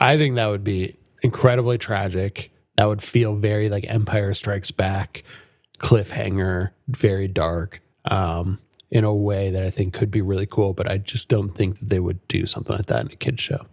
I 0.00 0.16
think 0.16 0.34
that 0.36 0.46
would 0.46 0.64
be 0.64 0.96
incredibly 1.22 1.78
tragic. 1.78 2.52
That 2.76 2.86
would 2.86 3.02
feel 3.02 3.34
very 3.34 3.68
like 3.68 3.84
Empire 3.88 4.34
Strikes 4.34 4.70
Back, 4.70 5.24
cliffhanger, 5.78 6.70
very 6.88 7.28
dark, 7.28 7.80
um, 8.04 8.58
in 8.90 9.04
a 9.04 9.14
way 9.14 9.50
that 9.50 9.62
I 9.62 9.70
think 9.70 9.94
could 9.94 10.10
be 10.10 10.22
really 10.22 10.46
cool. 10.46 10.72
But 10.72 10.90
I 10.90 10.98
just 10.98 11.28
don't 11.28 11.54
think 11.54 11.78
that 11.78 11.88
they 11.88 12.00
would 12.00 12.26
do 12.28 12.46
something 12.46 12.76
like 12.76 12.86
that 12.86 13.06
in 13.06 13.12
a 13.12 13.16
kids 13.16 13.42
show. 13.42 13.66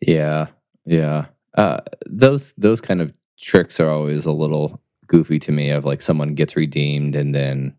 Yeah, 0.00 0.48
yeah. 0.84 1.26
Uh, 1.54 1.80
those 2.06 2.54
those 2.56 2.80
kind 2.80 3.00
of 3.00 3.12
tricks 3.40 3.80
are 3.80 3.90
always 3.90 4.24
a 4.24 4.32
little 4.32 4.80
goofy 5.08 5.38
to 5.40 5.52
me. 5.52 5.70
Of 5.70 5.84
like 5.84 6.00
someone 6.02 6.34
gets 6.34 6.54
redeemed 6.56 7.16
and 7.16 7.34
then 7.34 7.74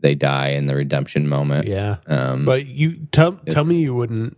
they 0.00 0.14
die 0.14 0.48
in 0.50 0.66
the 0.66 0.74
redemption 0.74 1.28
moment. 1.28 1.66
Yeah, 1.66 1.96
Um, 2.06 2.44
but 2.44 2.66
you 2.66 3.06
tell 3.12 3.32
tell 3.32 3.64
me 3.64 3.76
you 3.76 3.94
wouldn't 3.94 4.36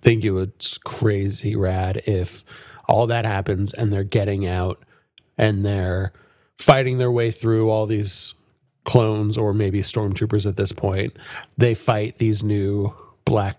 think 0.00 0.24
it 0.24 0.30
was 0.30 0.78
crazy 0.84 1.54
rad 1.56 2.02
if 2.06 2.44
all 2.88 3.06
that 3.08 3.24
happens 3.24 3.72
and 3.74 3.92
they're 3.92 4.04
getting 4.04 4.46
out 4.46 4.82
and 5.36 5.64
they're 5.64 6.12
fighting 6.58 6.98
their 6.98 7.10
way 7.10 7.30
through 7.30 7.70
all 7.70 7.86
these 7.86 8.34
clones 8.84 9.36
or 9.36 9.52
maybe 9.52 9.80
stormtroopers 9.82 10.46
at 10.46 10.56
this 10.56 10.72
point. 10.72 11.16
They 11.56 11.74
fight 11.74 12.18
these 12.18 12.42
new 12.42 12.94
black 13.24 13.58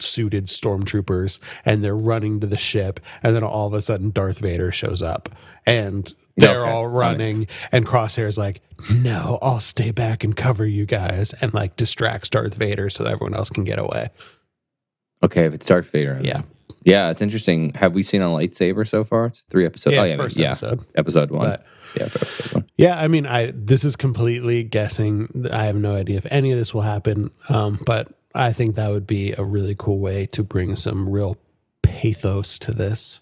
suited 0.00 0.46
stormtroopers 0.46 1.38
and 1.64 1.84
they're 1.84 1.96
running 1.96 2.40
to 2.40 2.46
the 2.46 2.56
ship 2.56 3.00
and 3.22 3.36
then 3.36 3.44
all 3.44 3.66
of 3.66 3.74
a 3.74 3.82
sudden 3.82 4.10
Darth 4.10 4.38
Vader 4.38 4.72
shows 4.72 5.02
up 5.02 5.28
and 5.66 6.14
they're 6.36 6.62
Okay, 6.62 6.70
all 6.70 6.86
running 6.88 7.46
and 7.72 7.86
Crosshair's 7.86 8.38
like 8.38 8.60
no 8.94 9.38
I'll 9.42 9.60
stay 9.60 9.90
back 9.90 10.24
and 10.24 10.36
cover 10.36 10.66
you 10.66 10.86
guys 10.86 11.34
and 11.40 11.52
like 11.52 11.76
distracts 11.76 12.28
Darth 12.28 12.54
Vader 12.54 12.88
so 12.90 13.04
that 13.04 13.12
everyone 13.12 13.34
else 13.34 13.50
can 13.50 13.64
get 13.64 13.78
away 13.78 14.10
okay, 15.22 15.44
if 15.44 15.52
it's 15.54 15.66
Darth 15.66 15.90
Vader, 15.90 16.20
yeah 16.22 16.42
yeah, 16.82 17.10
it's 17.10 17.20
interesting. 17.20 17.74
Have 17.74 17.94
we 17.94 18.02
seen 18.02 18.22
a 18.22 18.26
lightsaber 18.28 18.88
so 18.88 19.04
far? 19.04 19.26
It's 19.26 19.42
three 19.50 19.66
episodes. 19.66 19.94
yeah 19.94 20.00
oh, 20.00 20.04
yeah, 20.04 20.16
first 20.16 20.36
yeah, 20.38 20.50
episode 20.52 20.84
episode 20.94 21.30
one. 21.30 21.46
but 21.50 21.66
yeah, 21.94 22.04
episode 22.04 22.52
one. 22.54 22.64
yeah 22.78 22.98
I 22.98 23.08
mean 23.08 23.26
I 23.26 23.52
this 23.54 23.84
is 23.84 23.96
completely 23.96 24.62
guessing 24.64 25.46
I 25.52 25.66
have 25.66 25.76
no 25.76 25.94
idea 25.96 26.16
if 26.16 26.26
any 26.30 26.52
of 26.52 26.58
this 26.58 26.72
will 26.72 26.80
happen 26.82 27.30
um 27.50 27.78
but 27.84 28.08
I 28.34 28.52
think 28.54 28.76
that 28.76 28.88
would 28.90 29.06
be 29.06 29.32
a 29.32 29.42
really 29.42 29.74
cool 29.76 29.98
way 29.98 30.24
to 30.26 30.42
bring 30.44 30.74
some 30.76 31.10
real 31.10 31.36
pathos 31.82 32.58
to 32.60 32.72
this 32.72 33.20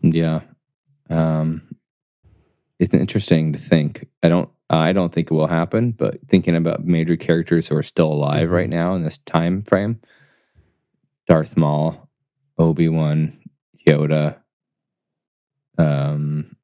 Yeah. 0.00 0.40
Um 1.10 1.62
it's 2.78 2.92
interesting 2.94 3.52
to 3.52 3.58
think. 3.58 4.06
I 4.22 4.28
don't 4.28 4.50
I 4.68 4.92
don't 4.92 5.12
think 5.12 5.30
it 5.30 5.34
will 5.34 5.46
happen, 5.46 5.92
but 5.92 6.18
thinking 6.28 6.56
about 6.56 6.84
major 6.84 7.16
characters 7.16 7.68
who 7.68 7.76
are 7.76 7.82
still 7.82 8.12
alive 8.12 8.50
right 8.50 8.68
now 8.68 8.94
in 8.94 9.04
this 9.04 9.18
time 9.18 9.62
frame. 9.62 10.00
Darth 11.28 11.56
Maul, 11.56 12.08
Obi-Wan, 12.58 13.38
Yoda. 13.86 14.36
Um 15.78 16.56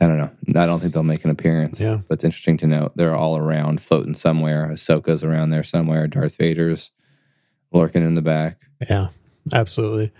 I 0.00 0.06
don't 0.06 0.18
know. 0.18 0.30
I 0.60 0.66
don't 0.66 0.80
think 0.80 0.92
they'll 0.92 1.02
make 1.04 1.24
an 1.24 1.30
appearance. 1.30 1.78
yeah 1.80 2.00
But 2.08 2.14
it's 2.14 2.24
interesting 2.24 2.56
to 2.58 2.66
note 2.66 2.92
they're 2.96 3.14
all 3.14 3.36
around, 3.36 3.80
floating 3.80 4.14
somewhere. 4.14 4.68
Ahsoka's 4.72 5.22
around 5.22 5.50
there 5.50 5.64
somewhere. 5.64 6.08
Darth 6.08 6.36
Vader's 6.36 6.90
lurking 7.72 8.04
in 8.04 8.14
the 8.14 8.22
back. 8.22 8.62
Yeah, 8.88 9.08
absolutely. 9.52 10.12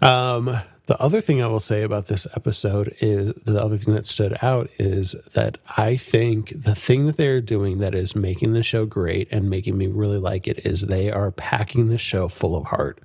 Um, 0.00 0.60
the 0.86 1.00
other 1.00 1.20
thing 1.20 1.40
I 1.40 1.46
will 1.46 1.60
say 1.60 1.82
about 1.82 2.06
this 2.06 2.26
episode 2.34 2.96
is 3.00 3.32
the 3.44 3.62
other 3.62 3.76
thing 3.76 3.94
that 3.94 4.04
stood 4.04 4.36
out 4.42 4.68
is 4.78 5.14
that 5.34 5.58
I 5.76 5.96
think 5.96 6.62
the 6.64 6.74
thing 6.74 7.06
that 7.06 7.16
they're 7.16 7.40
doing 7.40 7.78
that 7.78 7.94
is 7.94 8.16
making 8.16 8.52
the 8.52 8.64
show 8.64 8.84
great 8.84 9.28
and 9.30 9.48
making 9.48 9.78
me 9.78 9.86
really 9.86 10.18
like 10.18 10.48
it 10.48 10.66
is 10.66 10.82
they 10.82 11.10
are 11.10 11.30
packing 11.30 11.88
the 11.88 11.98
show 11.98 12.28
full 12.28 12.56
of 12.56 12.66
heart. 12.66 13.00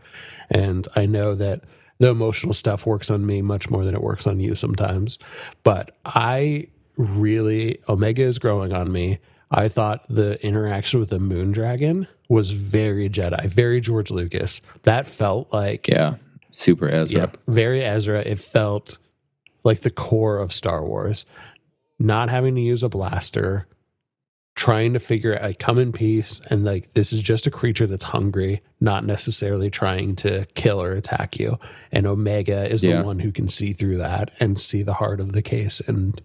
And 0.50 0.88
I 0.96 1.06
know 1.06 1.36
that 1.36 1.62
the 2.00 2.10
emotional 2.10 2.54
stuff 2.54 2.86
works 2.86 3.12
on 3.12 3.26
me 3.26 3.42
much 3.42 3.70
more 3.70 3.86
than 3.86 3.96
it 3.96 4.02
works 4.02 4.26
on 4.26 4.40
you 4.40 4.56
sometimes, 4.56 5.20
but 5.64 5.96
I 6.06 6.68
really, 6.96 7.80
Omega 7.88 8.24
is 8.24 8.40
growing 8.40 8.74
on 8.74 8.92
me. 8.92 9.20
I 9.52 9.68
thought 9.68 10.04
the 10.10 10.44
interaction 10.46 11.00
with 11.00 11.10
the 11.10 11.20
moon 11.20 11.52
dragon 11.52 12.08
was 12.28 12.52
very 12.52 13.10
Jedi, 13.10 13.46
very 13.46 13.82
George 13.82 14.12
Lucas. 14.12 14.62
That 14.84 15.08
felt 15.08 15.54
like 15.54 15.88
Yeah. 15.88 16.16
Super 16.58 16.90
Ezra. 16.90 17.20
Yep. 17.22 17.38
Very 17.48 17.84
Ezra. 17.84 18.22
It 18.22 18.40
felt 18.40 18.98
like 19.64 19.82
the 19.82 19.92
core 19.92 20.40
of 20.40 20.52
Star 20.52 20.84
Wars. 20.84 21.24
Not 22.00 22.30
having 22.30 22.56
to 22.56 22.62
use 22.62 22.82
a 22.82 22.90
blaster, 22.90 23.68
trying 24.56 24.94
to 24.94 25.00
figure 25.00 25.36
out, 25.36 25.44
like, 25.44 25.60
come 25.60 25.78
in 25.78 25.92
peace, 25.92 26.42
and 26.50 26.66
like, 26.66 26.94
this 26.96 27.14
is 27.14 27.22
just 27.22 27.46
a 27.46 27.52
creature 27.52 27.86
that's 27.86 28.06
hungry, 28.06 28.62
not 28.82 29.06
necessarily 29.06 29.70
trying 29.70 30.16
to 30.16 30.48
kill 30.56 30.82
or 30.82 30.94
attack 30.94 31.38
you. 31.40 31.60
And 31.92 32.08
Omega 32.08 32.68
is 32.68 32.84
Yeah. 32.84 32.98
the 33.02 33.06
one 33.06 33.20
who 33.20 33.32
can 33.32 33.48
see 33.48 33.74
through 33.74 33.98
that 33.98 34.32
and 34.40 34.58
see 34.58 34.82
the 34.82 34.96
heart 34.96 35.20
of 35.20 35.34
the 35.34 35.44
case 35.44 35.80
and 35.82 36.20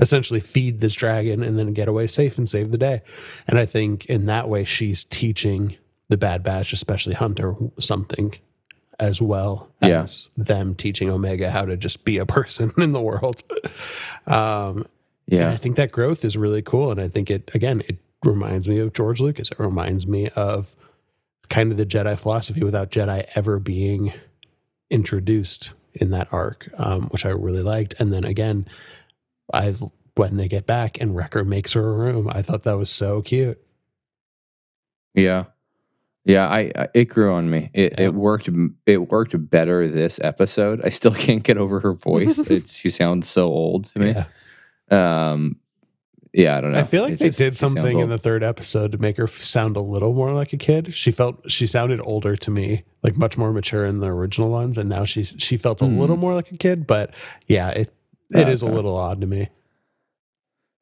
essentially 0.00 0.40
feed 0.40 0.80
this 0.80 0.94
dragon 0.94 1.42
and 1.42 1.58
then 1.58 1.72
get 1.72 1.88
away 1.88 2.06
safe 2.08 2.36
and 2.36 2.46
save 2.48 2.72
the 2.72 2.78
day. 2.78 3.00
And 3.48 3.58
I 3.58 3.64
think 3.64 4.04
in 4.06 4.26
that 4.26 4.50
way, 4.50 4.64
she's 4.64 5.02
teaching 5.04 5.76
the 6.10 6.18
Bad 6.18 6.42
Batch, 6.42 6.74
especially 6.74 7.14
Hunter, 7.14 7.54
something 7.78 8.34
as 9.02 9.20
well 9.20 9.68
Yeah. 9.82 10.02
as 10.04 10.28
them 10.36 10.74
teaching 10.74 11.10
Omega 11.10 11.50
how 11.50 11.64
to 11.66 11.76
just 11.76 12.04
be 12.04 12.18
a 12.18 12.24
person 12.38 12.72
in 12.78 12.92
the 12.92 13.00
world. 13.00 13.42
Um, 14.26 14.86
and 15.30 15.44
I 15.44 15.56
think 15.56 15.76
that 15.76 15.92
growth 15.92 16.24
is 16.24 16.36
really 16.36 16.62
cool. 16.62 16.90
And 16.90 17.00
I 17.00 17.08
think 17.08 17.30
it, 17.30 17.50
again, 17.54 17.82
it 17.88 17.96
reminds 18.24 18.68
me 18.68 18.78
of 18.78 18.92
George 18.92 19.20
Lucas. 19.20 19.50
It 19.50 19.58
reminds 19.58 20.06
me 20.06 20.28
of 20.30 20.74
kind 21.48 21.72
of 21.72 21.78
the 21.78 21.86
Jedi 21.86 22.16
philosophy 22.18 22.62
without 22.62 22.90
Jedi 22.90 23.26
ever 23.34 23.58
being 23.58 24.12
introduced 24.90 25.72
in 25.94 26.10
that 26.10 26.28
arc, 26.32 26.68
um, 26.78 27.02
which 27.08 27.26
I 27.26 27.30
really 27.30 27.62
liked. 27.62 27.94
And 27.98 28.12
then 28.12 28.24
again, 28.24 28.66
I 29.52 29.74
when 30.14 30.36
they 30.36 30.48
get 30.48 30.66
back 30.66 31.00
and 31.00 31.16
Wrecker 31.16 31.44
makes 31.44 31.72
her 31.72 31.88
a 31.88 31.96
room, 31.96 32.28
I 32.30 32.42
thought 32.42 32.62
that 32.64 32.76
was 32.76 32.90
so 32.90 33.22
cute. 33.22 33.58
Yeah. 35.14 35.44
Yeah, 36.24 36.46
I, 36.48 36.70
I 36.76 36.88
it 36.94 37.06
grew 37.06 37.32
on 37.32 37.50
me. 37.50 37.70
It 37.74 37.94
Yeah. 37.98 38.06
it 38.06 38.14
worked 38.14 38.48
it 38.86 38.98
worked 39.10 39.34
better 39.50 39.88
this 39.88 40.20
episode. 40.22 40.80
I 40.84 40.90
still 40.90 41.14
can't 41.26 41.42
get 41.42 41.56
over 41.58 41.80
her 41.80 41.92
voice. 41.94 42.38
it's 42.50 42.72
she 42.74 42.90
sounds 42.90 43.28
so 43.28 43.46
old 43.48 43.86
to 43.86 43.98
me. 43.98 44.14
Yeah. 44.90 45.32
Um 45.32 45.56
yeah, 46.34 46.56
I 46.56 46.60
don't 46.62 46.72
know. 46.72 46.78
I 46.78 46.84
feel 46.84 47.02
like 47.02 47.12
It 47.14 47.18
they 47.18 47.26
just- 47.26 47.38
did 47.38 47.56
something 47.58 47.98
in 47.98 48.08
the 48.08 48.16
third 48.16 48.42
episode 48.42 48.92
to 48.92 48.98
make 48.98 49.18
her 49.18 49.24
f- 49.24 49.42
sound 49.42 49.76
a 49.76 49.80
little 49.82 50.14
more 50.14 50.32
like 50.32 50.54
a 50.54 50.56
kid. 50.56 50.94
She 50.94 51.12
felt 51.12 51.50
she 51.50 51.66
sounded 51.66 52.00
older 52.04 52.36
to 52.36 52.50
me, 52.50 52.84
like 53.02 53.16
much 53.18 53.36
more 53.36 53.52
mature 53.52 53.84
in 53.84 53.98
the 53.98 54.06
original 54.06 54.48
ones, 54.50 54.78
and 54.78 54.88
now 54.88 55.04
she's 55.04 55.34
she 55.38 55.58
felt 55.58 55.82
a 55.82 55.86
Hmm. 55.86 55.98
little 55.98 56.16
more 56.16 56.34
like 56.34 56.50
a 56.50 56.56
kid. 56.56 56.86
But 56.86 57.12
yeah, 57.48 57.68
it 57.70 57.92
it 58.34 58.48
is 58.48 58.62
a 58.62 58.66
Okay. 58.66 58.74
little 58.74 58.96
odd 58.96 59.20
to 59.20 59.26
me. 59.26 59.48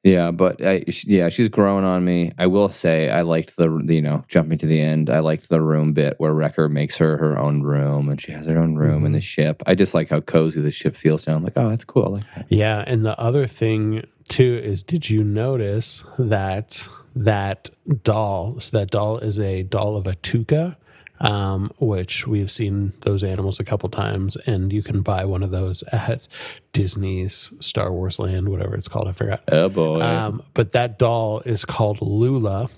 Yeah, 0.02 0.30
but 0.30 0.64
I, 0.64 0.84
yeah, 1.04 1.28
she's 1.28 1.48
growing 1.48 1.84
on 1.84 2.04
me. 2.04 2.32
I 2.38 2.46
will 2.46 2.70
say 2.70 3.10
I 3.10 3.20
liked 3.20 3.56
the 3.56 3.84
you 3.86 4.00
know 4.00 4.24
jumping 4.28 4.56
to 4.58 4.66
the 4.66 4.80
end. 4.80 5.10
I 5.10 5.18
liked 5.18 5.50
the 5.50 5.60
room 5.60 5.92
bit 5.92 6.14
where 6.18 6.32
Wrecker 6.32 6.68
makes 6.70 6.96
her 6.98 7.18
her 7.18 7.38
own 7.38 7.62
room 7.62 8.08
and 8.08 8.20
she 8.20 8.32
has 8.32 8.46
her 8.46 8.58
own 8.58 8.76
room 8.76 9.04
in 9.04 9.12
the 9.12 9.18
mm-hmm. 9.18 9.24
ship. 9.24 9.62
I 9.66 9.74
just 9.74 9.92
like 9.92 10.08
how 10.08 10.20
cozy 10.20 10.60
the 10.60 10.70
ship 10.70 10.96
feels 10.96 11.26
now. 11.26 11.34
I'm 11.34 11.44
like, 11.44 11.52
oh, 11.56 11.68
that's 11.68 11.84
cool. 11.84 12.12
Like 12.12 12.24
that. 12.34 12.46
Yeah, 12.48 12.82
and 12.86 13.04
the 13.04 13.18
other 13.20 13.46
thing 13.46 14.06
too 14.28 14.60
is, 14.62 14.82
did 14.82 15.10
you 15.10 15.22
notice 15.22 16.04
that 16.18 16.88
that 17.14 17.68
doll? 18.02 18.58
So 18.60 18.78
that 18.78 18.90
doll 18.90 19.18
is 19.18 19.38
a 19.38 19.64
doll 19.64 19.96
of 19.96 20.06
a 20.06 20.12
tooka, 20.16 20.76
um, 21.20 21.70
which 21.78 22.26
we've 22.26 22.50
seen 22.50 22.92
those 23.02 23.22
animals 23.22 23.60
a 23.60 23.64
couple 23.64 23.88
times, 23.88 24.36
and 24.46 24.72
you 24.72 24.82
can 24.82 25.02
buy 25.02 25.24
one 25.24 25.42
of 25.42 25.50
those 25.50 25.82
at 25.92 26.26
Disney's 26.72 27.52
Star 27.60 27.92
Wars 27.92 28.18
Land, 28.18 28.48
whatever 28.48 28.74
it's 28.74 28.88
called. 28.88 29.08
I 29.08 29.12
forgot. 29.12 29.42
Oh 29.48 29.68
boy. 29.68 30.00
Um, 30.00 30.42
but 30.54 30.72
that 30.72 30.98
doll 30.98 31.40
is 31.40 31.64
called 31.64 32.00
Lula, 32.00 32.70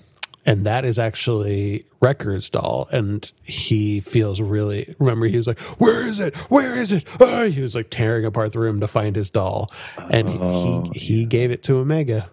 and 0.45 0.65
that 0.65 0.83
is 0.83 0.99
actually 0.99 1.85
Wrecker's 2.01 2.49
doll. 2.49 2.89
And 2.91 3.31
he 3.43 4.01
feels 4.01 4.41
really. 4.41 4.93
Remember, 4.99 5.25
he 5.27 5.37
was 5.37 5.47
like, 5.47 5.59
"Where 5.79 6.01
is 6.05 6.19
it? 6.19 6.35
Where 6.51 6.75
is 6.75 6.91
it?" 6.91 7.05
Oh, 7.21 7.49
he 7.49 7.61
was 7.61 7.75
like 7.75 7.89
tearing 7.89 8.25
apart 8.25 8.51
the 8.51 8.59
room 8.59 8.79
to 8.81 8.87
find 8.87 9.15
his 9.15 9.29
doll, 9.29 9.71
and 10.09 10.27
he- 10.27 10.37
Oh, 10.41 10.91
he 10.93 10.99
he 10.99 11.25
gave 11.25 11.49
it 11.51 11.63
to 11.63 11.77
Omega, 11.77 12.29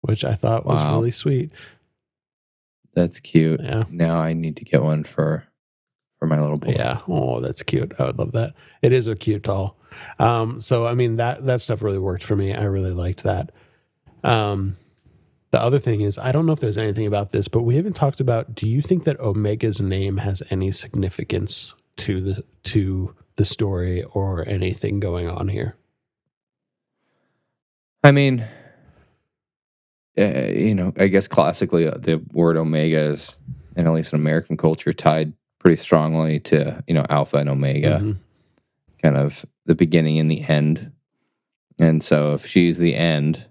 which 0.00 0.24
I 0.24 0.34
thought 0.36 0.64
was 0.64 0.80
Wow. 0.80 0.94
really 0.96 1.10
sweet. 1.10 1.50
That's 2.94 3.20
cute. 3.20 3.60
Yeah, 3.62 3.84
Now 3.90 4.18
I 4.18 4.32
need 4.32 4.56
to 4.58 4.64
get 4.64 4.82
one 4.82 5.04
for 5.04 5.44
for 6.18 6.26
my 6.26 6.40
little 6.40 6.56
boy. 6.58 6.74
yeah. 6.76 7.00
Oh, 7.08 7.40
that's 7.40 7.62
cute. 7.62 7.92
I 7.98 8.04
would 8.06 8.18
love 8.18 8.32
that. 8.32 8.54
It 8.80 8.92
is 8.92 9.06
a 9.08 9.16
cute 9.16 9.42
doll. 9.42 9.76
Um, 10.18 10.60
so 10.60 10.86
I 10.86 10.94
mean 10.94 11.16
that 11.16 11.44
that 11.46 11.60
stuff 11.60 11.82
really 11.82 11.98
worked 11.98 12.22
for 12.24 12.36
me. 12.36 12.54
I 12.54 12.64
really 12.64 12.92
liked 12.92 13.22
that. 13.24 13.50
Um, 14.22 14.76
the 15.50 15.60
other 15.60 15.78
thing 15.78 16.00
is, 16.00 16.16
I 16.16 16.32
don't 16.32 16.46
know 16.46 16.52
if 16.52 16.60
there's 16.60 16.78
anything 16.78 17.06
about 17.06 17.30
this, 17.32 17.46
but 17.48 17.62
we 17.62 17.76
haven't 17.76 17.92
talked 17.94 18.20
about. 18.20 18.54
Do 18.54 18.66
you 18.68 18.80
think 18.80 19.04
that 19.04 19.20
Omega's 19.20 19.80
name 19.80 20.18
has 20.18 20.42
any 20.50 20.70
significance 20.70 21.74
to 21.98 22.20
the 22.22 22.44
to 22.64 23.14
the 23.36 23.44
story 23.44 24.02
or 24.04 24.48
anything 24.48 25.00
going 25.00 25.28
on 25.28 25.48
here? 25.48 25.76
I 28.04 28.10
mean, 28.12 28.46
uh, 30.18 30.48
you 30.52 30.74
know, 30.74 30.92
I 30.98 31.06
guess 31.08 31.26
classically 31.28 31.86
uh, 31.86 31.96
the 31.98 32.20
word 32.32 32.56
omega 32.56 33.00
is, 33.00 33.36
in 33.76 33.86
at 33.86 33.92
least 33.92 34.12
in 34.12 34.20
American 34.20 34.56
culture, 34.56 34.92
tied 34.92 35.32
pretty 35.58 35.80
strongly 35.80 36.40
to 36.40 36.82
you 36.86 36.94
know 36.94 37.06
alpha 37.08 37.36
and 37.38 37.48
omega, 37.48 38.00
Mhm. 38.02 38.16
kind 39.02 39.16
of 39.16 39.46
the 39.66 39.74
beginning 39.74 40.18
and 40.18 40.30
the 40.30 40.42
end. 40.42 40.92
And 41.78 42.02
so, 42.02 42.34
if 42.34 42.46
she's 42.46 42.78
the 42.78 42.94
end, 42.94 43.46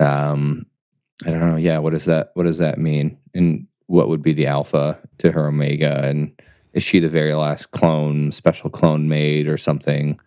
um, 0.00 0.66
I 1.26 1.30
don't 1.30 1.40
know. 1.40 1.56
Yeah, 1.56 1.78
what 1.78 1.92
does 1.92 2.04
that 2.04 2.30
what 2.34 2.44
does 2.44 2.58
that 2.58 2.78
mean? 2.78 3.16
And 3.34 3.66
what 3.86 4.08
would 4.08 4.22
be 4.22 4.32
the 4.32 4.46
alpha 4.46 4.98
to 5.18 5.32
her 5.32 5.48
omega? 5.48 6.04
And 6.04 6.30
is 6.74 6.82
she 6.82 7.00
the 7.00 7.08
very 7.08 7.34
last 7.34 7.70
clone, 7.70 8.30
special 8.32 8.70
clone 8.70 9.08
made, 9.08 9.48
or 9.48 9.56
something? 9.58 10.18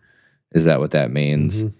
Is 0.52 0.64
that 0.64 0.80
what 0.80 0.90
that 0.90 1.12
means? 1.12 1.64
Mhm. 1.64 1.72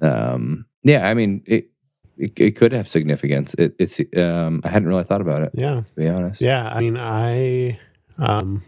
um 0.00 0.64
yeah 0.84 1.08
i 1.08 1.12
mean 1.14 1.42
it 1.44 1.70
it, 2.18 2.32
it 2.36 2.56
could 2.56 2.72
have 2.72 2.88
significance 2.88 3.54
it, 3.54 3.74
it's 3.78 4.00
um 4.16 4.60
i 4.64 4.68
hadn't 4.68 4.88
really 4.88 5.04
thought 5.04 5.20
about 5.20 5.42
it 5.42 5.50
Yeah. 5.54 5.82
to 5.82 5.94
be 5.96 6.08
honest 6.08 6.40
Yeah, 6.40 6.68
I 6.68 6.80
mean, 6.80 6.96
I, 6.98 7.78
um, 8.18 8.62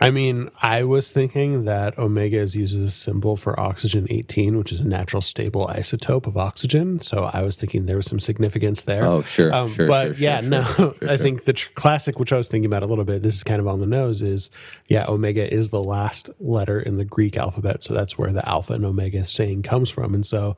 I 0.00 0.12
mean, 0.12 0.50
I 0.62 0.84
was 0.84 1.10
thinking 1.10 1.64
that 1.64 1.98
omega 1.98 2.38
is 2.38 2.54
used 2.54 2.76
as 2.76 2.84
a 2.84 2.90
symbol 2.90 3.36
for 3.36 3.58
oxygen 3.58 4.06
18, 4.08 4.56
which 4.56 4.70
is 4.70 4.80
a 4.80 4.86
natural 4.86 5.20
stable 5.20 5.66
isotope 5.66 6.26
of 6.26 6.36
oxygen. 6.36 7.00
So 7.00 7.28
I 7.32 7.42
was 7.42 7.56
thinking 7.56 7.86
there 7.86 7.96
was 7.96 8.06
some 8.06 8.20
significance 8.20 8.82
there. 8.82 9.04
oh 9.04 9.22
sure 9.22 9.52
Um, 9.52 9.72
sure 9.74 9.88
but 9.88 10.16
sure, 10.16 10.22
yeah, 10.22 10.40
sure, 10.40 10.50
no, 10.50 10.94
I 11.08 11.16
think 11.16 11.44
the 11.44 11.52
tr- 11.52 11.70
classic, 11.74 12.20
which 12.20 12.32
I 12.32 12.36
was 12.36 12.46
thinking 12.46 12.66
about 12.66 12.84
a 12.84 12.86
little 12.86 13.04
bit, 13.04 13.22
this 13.22 13.34
is 13.34 13.42
kind 13.42 13.60
of 13.60 13.66
on 13.66 13.80
the 13.80 13.86
nose, 13.86 14.22
is 14.22 14.50
yeah, 14.86 15.04
omega 15.08 15.52
is 15.52 15.70
the 15.70 15.82
last 15.82 16.30
letter 16.38 16.78
in 16.80 16.96
the 16.96 17.04
Greek 17.04 17.36
alphabet. 17.36 17.82
So 17.82 17.92
that's 17.92 18.16
where 18.16 18.32
the 18.32 18.48
alpha 18.48 18.74
and 18.74 18.84
omega 18.84 19.24
saying 19.24 19.62
comes 19.64 19.90
from. 19.90 20.14
And 20.14 20.24
so 20.24 20.56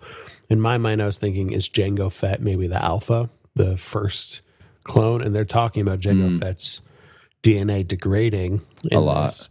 in 0.50 0.61
my 0.61 0.76
mind, 0.76 1.00
I 1.00 1.07
was 1.07 1.16
thinking, 1.16 1.53
is 1.53 1.66
Jango 1.68 2.12
Fett 2.12 2.42
maybe 2.42 2.66
the 2.66 2.85
alpha, 2.85 3.31
the 3.55 3.79
first 3.79 4.42
clone? 4.85 5.22
And 5.22 5.35
they're 5.35 5.44
talking 5.46 5.81
about 5.81 6.00
Jango 6.00 6.38
Fett's 6.38 6.83
DNA 7.42 7.87
degrading 7.87 8.62
in. 8.85 8.96
A 8.96 9.00
lot. 9.00 9.29
this. 9.29 9.48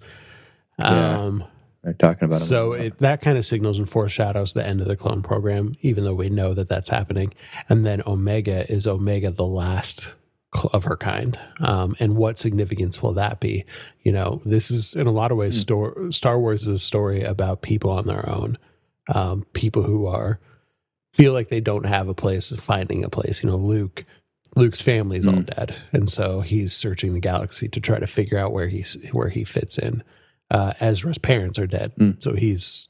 Yeah. 0.77 1.19
Um, 1.19 1.43
they're 1.83 1.93
talking 1.93 2.25
about 2.25 2.41
so 2.41 2.73
it 2.73 2.99
that 2.99 3.21
kind 3.21 3.37
of 3.37 3.45
signals 3.45 3.77
and 3.77 3.89
foreshadows 3.89 4.51
the 4.51 4.65
end 4.65 4.81
of 4.81 4.87
the 4.87 4.97
clone 4.97 5.23
program, 5.23 5.75
even 5.81 6.03
though 6.03 6.13
we 6.13 6.29
know 6.29 6.53
that 6.53 6.67
that's 6.67 6.89
happening. 6.89 7.33
And 7.69 7.85
then 7.85 8.03
Omega 8.05 8.69
is 8.71 8.85
Omega, 8.85 9.31
the 9.31 9.45
last 9.45 10.13
of 10.73 10.83
her 10.83 10.97
kind. 10.97 11.39
Um, 11.59 11.95
and 11.99 12.17
what 12.17 12.37
significance 12.37 13.01
will 13.01 13.13
that 13.13 13.39
be? 13.39 13.65
You 14.03 14.11
know, 14.11 14.41
this 14.45 14.71
is 14.71 14.93
in 14.95 15.07
a 15.07 15.11
lot 15.11 15.31
of 15.31 15.37
ways, 15.37 15.59
stor- 15.59 16.11
Star 16.11 16.39
Wars 16.39 16.63
is 16.63 16.67
a 16.67 16.79
story 16.79 17.23
about 17.23 17.61
people 17.61 17.91
on 17.91 18.07
their 18.07 18.27
own, 18.27 18.57
um, 19.13 19.45
people 19.53 19.83
who 19.83 20.05
are 20.05 20.39
feel 21.13 21.33
like 21.33 21.49
they 21.49 21.61
don't 21.61 21.85
have 21.85 22.07
a 22.07 22.13
place, 22.13 22.51
finding 22.51 23.03
a 23.03 23.09
place. 23.09 23.41
You 23.43 23.49
know, 23.49 23.57
Luke. 23.57 24.05
Luke's 24.55 24.81
family's 24.81 25.27
all 25.27 25.41
dead, 25.41 25.75
and 25.91 26.09
so 26.09 26.41
he's 26.41 26.73
searching 26.73 27.13
the 27.13 27.19
galaxy 27.19 27.67
to 27.69 27.79
try 27.79 27.99
to 27.99 28.07
figure 28.07 28.37
out 28.37 28.51
where 28.51 28.67
he's 28.67 28.97
where 29.11 29.29
he 29.29 29.43
fits 29.43 29.77
in. 29.77 30.03
Uh, 30.49 30.73
Ezra's 30.79 31.17
parents 31.19 31.59
are 31.59 31.67
dead, 31.67 31.93
so 32.19 32.33
he's 32.33 32.87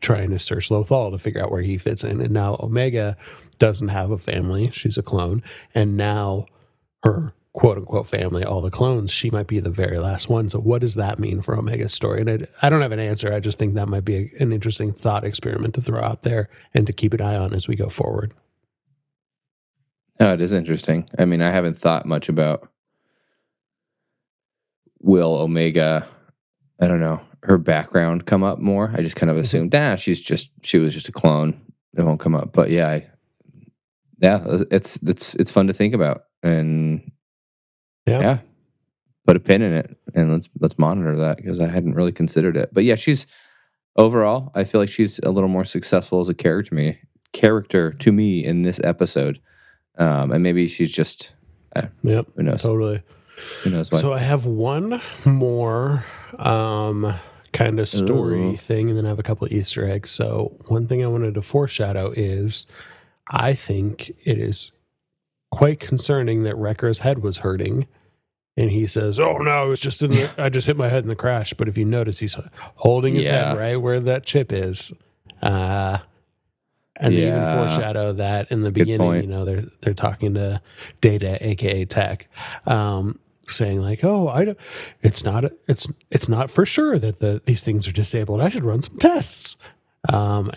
trying 0.00 0.30
to 0.30 0.38
search 0.38 0.68
Lothal 0.68 1.12
to 1.12 1.18
figure 1.18 1.42
out 1.42 1.50
where 1.50 1.62
he 1.62 1.78
fits 1.78 2.04
in. 2.04 2.20
And 2.20 2.32
now 2.32 2.56
Omega 2.60 3.16
doesn't 3.58 3.88
have 3.88 4.10
a 4.10 4.18
family; 4.18 4.70
she's 4.72 4.98
a 4.98 5.02
clone, 5.02 5.42
and 5.74 5.96
now 5.96 6.46
her 7.02 7.34
quote 7.56 7.78
unquote 7.78 8.06
family, 8.06 8.44
all 8.44 8.60
the 8.60 8.70
clones, 8.70 9.10
she 9.10 9.30
might 9.30 9.46
be 9.46 9.58
the 9.60 9.70
very 9.70 9.98
last 9.98 10.28
one. 10.28 10.48
So, 10.50 10.60
what 10.60 10.82
does 10.82 10.94
that 10.96 11.18
mean 11.18 11.40
for 11.40 11.56
Omega's 11.56 11.94
story? 11.94 12.20
And 12.20 12.30
I, 12.30 12.66
I 12.66 12.68
don't 12.68 12.82
have 12.82 12.92
an 12.92 13.00
answer. 13.00 13.32
I 13.32 13.40
just 13.40 13.58
think 13.58 13.74
that 13.74 13.88
might 13.88 14.04
be 14.04 14.16
a, 14.16 14.42
an 14.42 14.52
interesting 14.52 14.92
thought 14.92 15.24
experiment 15.24 15.74
to 15.74 15.80
throw 15.80 16.02
out 16.02 16.22
there 16.22 16.50
and 16.74 16.86
to 16.86 16.92
keep 16.92 17.14
an 17.14 17.22
eye 17.22 17.36
on 17.36 17.54
as 17.54 17.66
we 17.66 17.74
go 17.74 17.88
forward. 17.88 18.34
Oh 20.20 20.32
it 20.32 20.40
is 20.40 20.52
interesting. 20.52 21.08
I 21.18 21.24
mean 21.24 21.42
i 21.42 21.50
haven't 21.50 21.78
thought 21.78 22.06
much 22.06 22.28
about 22.28 22.68
will 25.00 25.34
omega. 25.34 26.06
I 26.80 26.88
don't 26.88 27.00
know 27.00 27.20
her 27.42 27.58
background 27.58 28.26
come 28.26 28.42
up 28.42 28.58
more? 28.58 28.92
I 28.96 29.02
just 29.02 29.16
kind 29.16 29.30
of 29.30 29.36
assumed 29.36 29.74
ah 29.74 29.96
she's 29.96 30.20
just 30.20 30.50
she 30.62 30.78
was 30.78 30.94
just 30.94 31.08
a 31.08 31.12
clone. 31.12 31.60
It 31.96 32.02
won't 32.02 32.20
come 32.20 32.34
up. 32.34 32.52
But 32.52 32.70
yeah 32.70 32.88
i 32.88 33.06
yeah 34.20 34.42
it's 34.70 34.96
it's 35.06 35.34
it's 35.34 35.50
fun 35.50 35.66
to 35.66 35.72
think 35.74 35.94
about 35.94 36.22
and 36.42 37.10
Yeah. 38.06 38.20
yeah 38.20 38.38
put 39.26 39.36
a 39.36 39.40
pin 39.40 39.60
in 39.62 39.72
it 39.74 39.96
and 40.14 40.32
let's 40.32 40.48
let's 40.60 40.78
monitor 40.78 41.16
that 41.16 41.36
because 41.36 41.60
i 41.60 41.66
hadn't 41.66 41.94
really 41.94 42.12
considered 42.12 42.56
it. 42.56 42.70
But 42.72 42.84
yeah 42.84 42.96
she's 42.96 43.26
overall 43.96 44.50
i 44.54 44.64
feel 44.64 44.80
like 44.80 44.90
she's 44.90 45.18
a 45.22 45.30
little 45.30 45.48
more 45.48 45.64
successful 45.64 46.20
as 46.20 46.28
a 46.28 46.34
character 46.34 46.68
to 46.70 46.74
me 46.74 46.98
character 47.32 47.92
to 47.94 48.12
me 48.12 48.44
in 48.44 48.62
this 48.62 48.80
episode 48.84 49.38
um 49.98 50.32
and 50.32 50.42
maybe 50.42 50.68
she's 50.68 50.92
just 50.92 51.32
Yep. 52.02 52.26
who 52.36 52.42
knows 52.42 52.62
Totally. 52.62 53.02
who 53.62 53.70
knows 53.70 53.90
what 53.90 54.00
So 54.00 54.12
I 54.14 54.18
have 54.20 54.46
one 54.46 55.00
more 55.26 56.04
um, 56.38 57.14
kind 57.52 57.78
of 57.78 57.88
story 57.88 58.40
Ooh. 58.40 58.56
thing, 58.56 58.88
and 58.88 58.96
then 58.98 59.04
I 59.04 59.08
have 59.10 59.18
a 59.18 59.22
couple 59.22 59.46
of 59.46 59.52
Easter 59.52 59.86
eggs. 59.88 60.10
So 60.10 60.56
one 60.68 60.86
thing 60.86 61.04
I 61.04 61.06
wanted 61.06 61.34
to 61.34 61.42
foreshadow 61.42 62.12
is 62.16 62.64
I 63.30 63.52
think 63.54 64.10
it 64.24 64.38
is 64.38 64.72
quite 65.50 65.80
concerning 65.80 66.44
that 66.44 66.56
Wrecker's 66.56 67.00
head 67.00 67.18
was 67.22 67.38
hurting. 67.38 67.86
And 68.58 68.70
he 68.70 68.86
says, 68.86 69.20
"Oh 69.20 69.36
no, 69.38 69.70
it's 69.70 69.82
just 69.82 70.02
in 70.02 70.10
the, 70.12 70.30
I 70.42 70.48
just 70.48 70.66
hit 70.66 70.78
my 70.78 70.88
head 70.88 71.02
in 71.02 71.08
the 71.10 71.16
crash." 71.16 71.52
But 71.52 71.68
if 71.68 71.76
you 71.76 71.84
notice, 71.84 72.20
he's 72.20 72.36
holding 72.76 73.14
his 73.14 73.26
Yeah. 73.26 73.50
head 73.50 73.58
right 73.58 73.76
where 73.76 74.00
that 74.00 74.24
chip 74.24 74.50
is. 74.50 74.94
Uh, 75.42 75.98
and 76.98 77.14
they 77.14 77.26
even 77.28 77.42
foreshadow 77.42 78.12
that 78.14 78.50
in 78.50 78.60
the 78.60 78.70
beginning. 78.70 79.00
You 79.22 79.28
know, 79.28 79.44
they're 79.44 79.64
they're 79.82 79.94
talking 79.94 80.34
to 80.34 80.60
Data, 81.00 81.38
aka 81.46 81.84
Tech, 81.84 82.28
um, 82.66 83.18
saying 83.46 83.80
like, 83.80 84.04
"Oh, 84.04 84.28
I 84.28 84.44
don't, 84.44 84.58
it's 85.02 85.24
not 85.24 85.44
it's 85.68 85.90
it's 86.10 86.28
not 86.28 86.50
for 86.50 86.64
sure 86.66 86.98
that 86.98 87.18
the 87.18 87.42
these 87.44 87.62
things 87.62 87.86
are 87.86 87.92
disabled. 87.92 88.40
I 88.40 88.48
should 88.48 88.64
run 88.64 88.82
some 88.82 88.98
tests." 88.98 89.56
Um, 90.12 90.50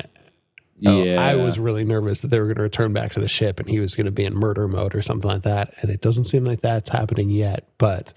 oh, 0.86 1.04
yeah 1.04 1.20
I 1.20 1.36
was 1.36 1.58
really 1.58 1.84
nervous 1.84 2.22
that 2.22 2.28
they 2.28 2.40
were 2.40 2.46
going 2.46 2.58
to 2.58 2.62
return 2.62 2.94
back 2.94 3.14
to 3.14 3.20
the 3.20 3.28
ship 3.28 3.60
and 3.60 3.68
he 3.68 3.80
was 3.80 3.96
going 3.96 4.06
to 4.06 4.12
be 4.12 4.26
in 4.26 4.36
murder 4.36 4.68
mode 4.68 4.94
or 4.94 5.02
something 5.02 5.28
like 5.28 5.42
that. 5.42 5.74
And 5.82 5.90
it 5.90 6.02
doesn't 6.02 6.26
seem 6.26 6.46
like 6.46 6.62
that's 6.62 6.90
happening 6.90 7.30
yet. 7.32 7.68
But 7.80 8.14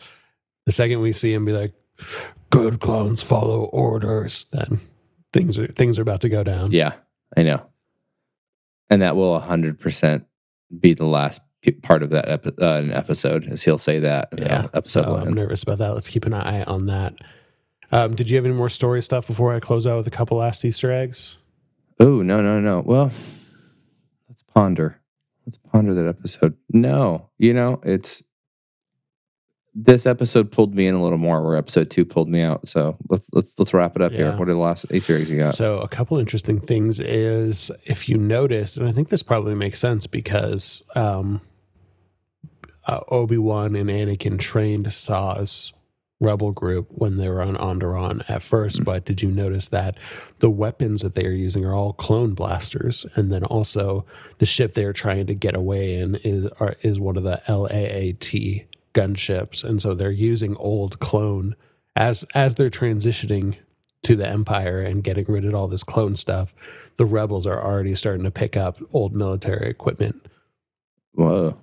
the 0.66 0.72
second 0.72 1.00
we 1.00 1.12
see 1.14 1.32
him 1.32 1.44
be 1.46 1.52
like, 1.52 1.72
"Good 2.50 2.80
clones 2.80 3.22
follow 3.22 3.64
orders," 3.64 4.44
then 4.52 4.80
things 5.32 5.58
are 5.58 5.66
things 5.68 5.98
are 5.98 6.02
about 6.02 6.20
to 6.20 6.28
go 6.28 6.42
down. 6.44 6.72
yeah 6.72 6.92
i 7.36 7.42
know 7.42 7.64
and 8.90 9.02
that 9.02 9.16
will 9.16 9.40
100% 9.40 10.24
be 10.80 10.94
the 10.94 11.06
last 11.06 11.40
part 11.82 12.02
of 12.02 12.10
that 12.10 12.28
epi- 12.28 12.52
uh, 12.60 12.78
an 12.78 12.92
episode 12.92 13.46
as 13.46 13.62
he'll 13.62 13.78
say 13.78 13.98
that 14.00 14.28
Yeah, 14.36 14.66
episode 14.74 15.04
so 15.04 15.16
I'm 15.16 15.32
nervous 15.32 15.62
about 15.62 15.78
that. 15.78 15.94
Let's 15.94 16.08
keep 16.08 16.24
an 16.26 16.34
eye 16.34 16.64
on 16.64 16.86
that. 16.86 17.14
Um, 17.92 18.14
did 18.16 18.28
you 18.28 18.36
have 18.36 18.44
any 18.44 18.54
more 18.54 18.70
story 18.70 19.02
stuff 19.02 19.26
before 19.26 19.54
I 19.54 19.60
close 19.60 19.86
out 19.86 19.98
with 19.98 20.06
a 20.06 20.10
couple 20.10 20.38
last 20.38 20.64
Easter 20.64 20.90
eggs? 20.90 21.36
Oh 22.00 22.22
no 22.22 22.40
no 22.40 22.58
no! 22.58 22.82
Well, 22.84 23.12
let's 24.28 24.42
ponder. 24.42 24.98
Let's 25.46 25.58
ponder 25.58 25.92
that 25.94 26.06
episode. 26.08 26.56
No, 26.70 27.28
you 27.38 27.52
know 27.52 27.80
it's 27.84 28.22
this 29.74 30.06
episode 30.06 30.50
pulled 30.50 30.74
me 30.74 30.86
in 30.86 30.94
a 30.94 31.02
little 31.02 31.18
more, 31.18 31.42
where 31.42 31.56
episode 31.56 31.90
two 31.90 32.04
pulled 32.04 32.28
me 32.28 32.42
out. 32.42 32.68
So 32.68 32.96
let's 33.08 33.26
let's 33.32 33.54
let's 33.58 33.72
wrap 33.72 33.96
it 33.96 34.02
up 34.02 34.12
here. 34.12 34.32
What 34.36 34.48
are 34.48 34.54
the 34.54 34.60
last 34.60 34.86
Easter 34.92 35.16
eggs 35.16 35.30
you 35.30 35.38
got? 35.38 35.54
So 35.54 35.78
a 35.78 35.88
couple 35.88 36.18
interesting 36.18 36.60
things 36.60 37.00
is 37.00 37.70
if 37.84 38.08
you 38.08 38.18
noticed, 38.18 38.76
and 38.76 38.86
I 38.86 38.92
think 38.92 39.08
this 39.08 39.22
probably 39.22 39.54
makes 39.54 39.80
sense 39.80 40.06
because 40.06 40.82
um, 40.94 41.40
uh, 42.86 43.00
Obi 43.08 43.38
Wan 43.38 43.74
and 43.74 43.88
Anakin 43.88 44.38
trained 44.38 44.92
Saw's 44.92 45.72
rebel 46.20 46.52
group 46.52 46.86
when 46.90 47.16
they 47.16 47.28
were 47.28 47.42
on 47.42 47.56
Onderon 47.56 48.28
at 48.28 48.42
first. 48.42 48.84
But 48.84 49.04
did 49.04 49.22
you 49.22 49.30
notice 49.30 49.68
that 49.68 49.96
the 50.38 50.50
weapons 50.50 51.00
that 51.00 51.14
they 51.14 51.26
are 51.26 51.30
using 51.30 51.64
are 51.64 51.74
all 51.74 51.94
clone 51.94 52.34
blasters, 52.34 53.06
and 53.14 53.32
then 53.32 53.42
also 53.42 54.04
the 54.36 54.46
ship 54.46 54.74
they 54.74 54.84
are 54.84 54.92
trying 54.92 55.26
to 55.28 55.34
get 55.34 55.56
away 55.56 55.94
in 55.94 56.16
is 56.16 56.46
are, 56.60 56.76
is 56.82 57.00
one 57.00 57.16
of 57.16 57.22
the 57.22 57.40
LAAT 57.48 58.66
gunships, 58.92 59.64
and 59.64 59.80
so 59.80 59.94
they're 59.94 60.10
using 60.10 60.56
old 60.56 60.98
clone 61.00 61.56
as 61.96 62.24
as 62.34 62.54
they're 62.54 62.70
transitioning 62.70 63.56
to 64.02 64.16
the 64.16 64.26
empire 64.26 64.80
and 64.80 65.04
getting 65.04 65.24
rid 65.26 65.44
of 65.44 65.54
all 65.54 65.68
this 65.68 65.84
clone 65.84 66.16
stuff 66.16 66.54
the 66.96 67.06
rebels 67.06 67.46
are 67.46 67.60
already 67.60 67.94
starting 67.94 68.24
to 68.24 68.30
pick 68.30 68.56
up 68.56 68.78
old 68.92 69.14
military 69.14 69.68
equipment. 69.68 70.26
Whoa, 71.14 71.56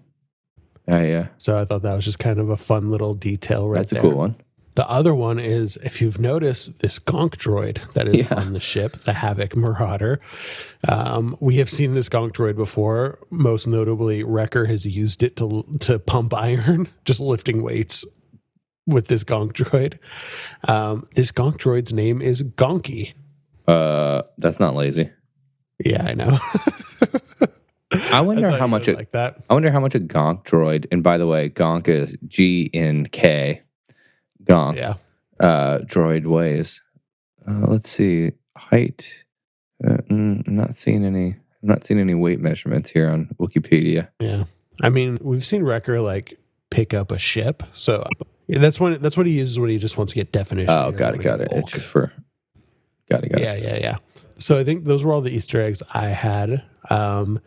yeah, 0.88 1.04
yeah, 1.04 1.28
so 1.38 1.58
i 1.58 1.65
thought 1.65 1.82
that 1.84 1.96
was 1.96 2.06
just 2.06 2.20
kind 2.20 2.39
of 2.39 2.50
a 2.50 2.58
fun 2.58 2.89
little 2.92 3.13
detail 3.13 3.68
right 3.68 3.80
that's 3.80 3.92
there. 3.92 4.00
a 4.00 4.04
cool 4.04 4.15
one. 4.15 4.36
The 4.80 4.89
other 4.89 5.13
one 5.13 5.39
is 5.39 5.78
if 5.84 6.00
you've 6.00 6.22
noticed 6.22 6.80
this 6.80 7.00
Gonk 7.00 7.32
droid 7.32 7.80
that 7.96 8.08
is 8.08 8.22
Yeah. 8.22 8.34
on 8.36 8.54
the 8.54 8.62
ship, 8.62 9.02
the 9.04 9.12
Havoc 9.12 9.54
Marauder. 9.54 10.22
Um, 10.88 11.36
we 11.42 11.58
have 11.58 11.70
seen 11.70 11.96
this 11.96 12.08
Gonk 12.08 12.32
droid 12.32 12.56
before. 12.56 13.20
Most 13.30 13.68
notably, 13.68 14.24
Wrecker 14.24 14.68
has 14.68 14.86
used 14.86 15.22
it 15.22 15.36
to 15.36 15.65
to 15.82 16.00
pump 16.00 16.34
iron, 16.34 16.88
just 17.04 17.20
lifting 17.20 17.62
weights 17.62 18.06
with 18.88 19.08
this 19.08 19.26
Gonk 19.26 19.52
droid. 19.52 19.98
Um, 20.65 21.06
this 21.13 21.34
Gonk 21.34 21.58
droid's 21.58 21.92
name 21.92 22.22
is 22.22 22.42
Gonky. 22.42 23.15
Uh, 23.68 24.22
that's 24.38 24.62
not 24.62 24.76
lazy. 24.76 25.10
Yeah, 25.84 26.04
I 26.06 26.13
know. 26.13 26.39
I 28.13 28.22
wonder 28.22 28.50
thought 28.50 28.60
how 28.62 28.68
much 28.68 28.88
it, 28.88 28.96
like 28.96 29.12
that. 29.12 29.44
I 29.50 29.54
wonder 29.56 29.72
how 29.72 29.82
much 29.82 29.96
a 29.96 30.00
Gonk 30.00 30.46
droid. 30.46 30.86
And 30.89 31.04
by 31.04 31.18
the 31.18 31.28
way, 31.28 31.50
Gonk 31.50 31.89
is 31.89 32.15
G 32.30 32.70
N 32.74 33.08
K. 33.12 33.63
Gonk 34.50 34.76
Yeah. 34.78 34.96
uh, 35.40 35.80
droid 35.80 36.26
weighs. 36.26 36.82
Uh, 37.48 37.68
let's 37.68 37.90
see 37.90 38.32
height. 38.58 39.08
Uh, 39.86 39.98
mm, 40.10 40.46
I'm 40.48 40.56
not 40.56 40.76
seeing 40.76 41.06
any. 41.06 41.36
I'm 41.62 41.70
not 41.70 41.84
seeing 41.86 42.00
any 42.00 42.14
weight 42.16 42.40
measurements 42.40 42.90
here 42.90 43.10
on 43.10 43.30
Wikipedia. 43.40 44.10
Yeah. 44.20 44.46
I 44.82 44.90
mean, 44.90 45.18
we've 45.22 45.44
seen 45.46 45.64
Wrecker 45.64 46.00
like 46.02 46.38
pick 46.70 46.94
up 46.94 47.12
a 47.12 47.18
ship. 47.18 47.64
So 47.74 48.06
yeah, 48.48 48.60
that's 48.60 48.80
when 48.80 49.02
that's 49.02 49.18
what 49.18 49.26
he 49.26 49.34
uses 49.34 49.60
when 49.60 49.70
he 49.70 49.78
just 49.78 49.98
wants 49.98 50.14
to 50.14 50.16
get 50.16 50.32
definition. 50.32 50.70
Oh, 50.70 50.92
got 50.92 51.16
it, 51.16 51.22
got 51.22 51.42
it. 51.42 51.50
It's 51.52 51.72
just 51.72 51.86
for. 51.86 52.12
Got 53.10 53.24
it, 53.26 53.30
got 53.32 53.42
it. 53.42 53.44
Yeah, 53.44 53.56
yeah, 53.56 53.78
yeah. 53.78 53.96
So 54.38 54.58
I 54.60 54.64
think 54.64 54.86
those 54.86 55.04
were 55.04 55.12
all 55.14 55.22
the 55.22 55.32
Easter 55.32 55.62
eggs 55.62 55.82
I 55.94 56.08
had. 56.08 56.64
Um, 56.90 57.42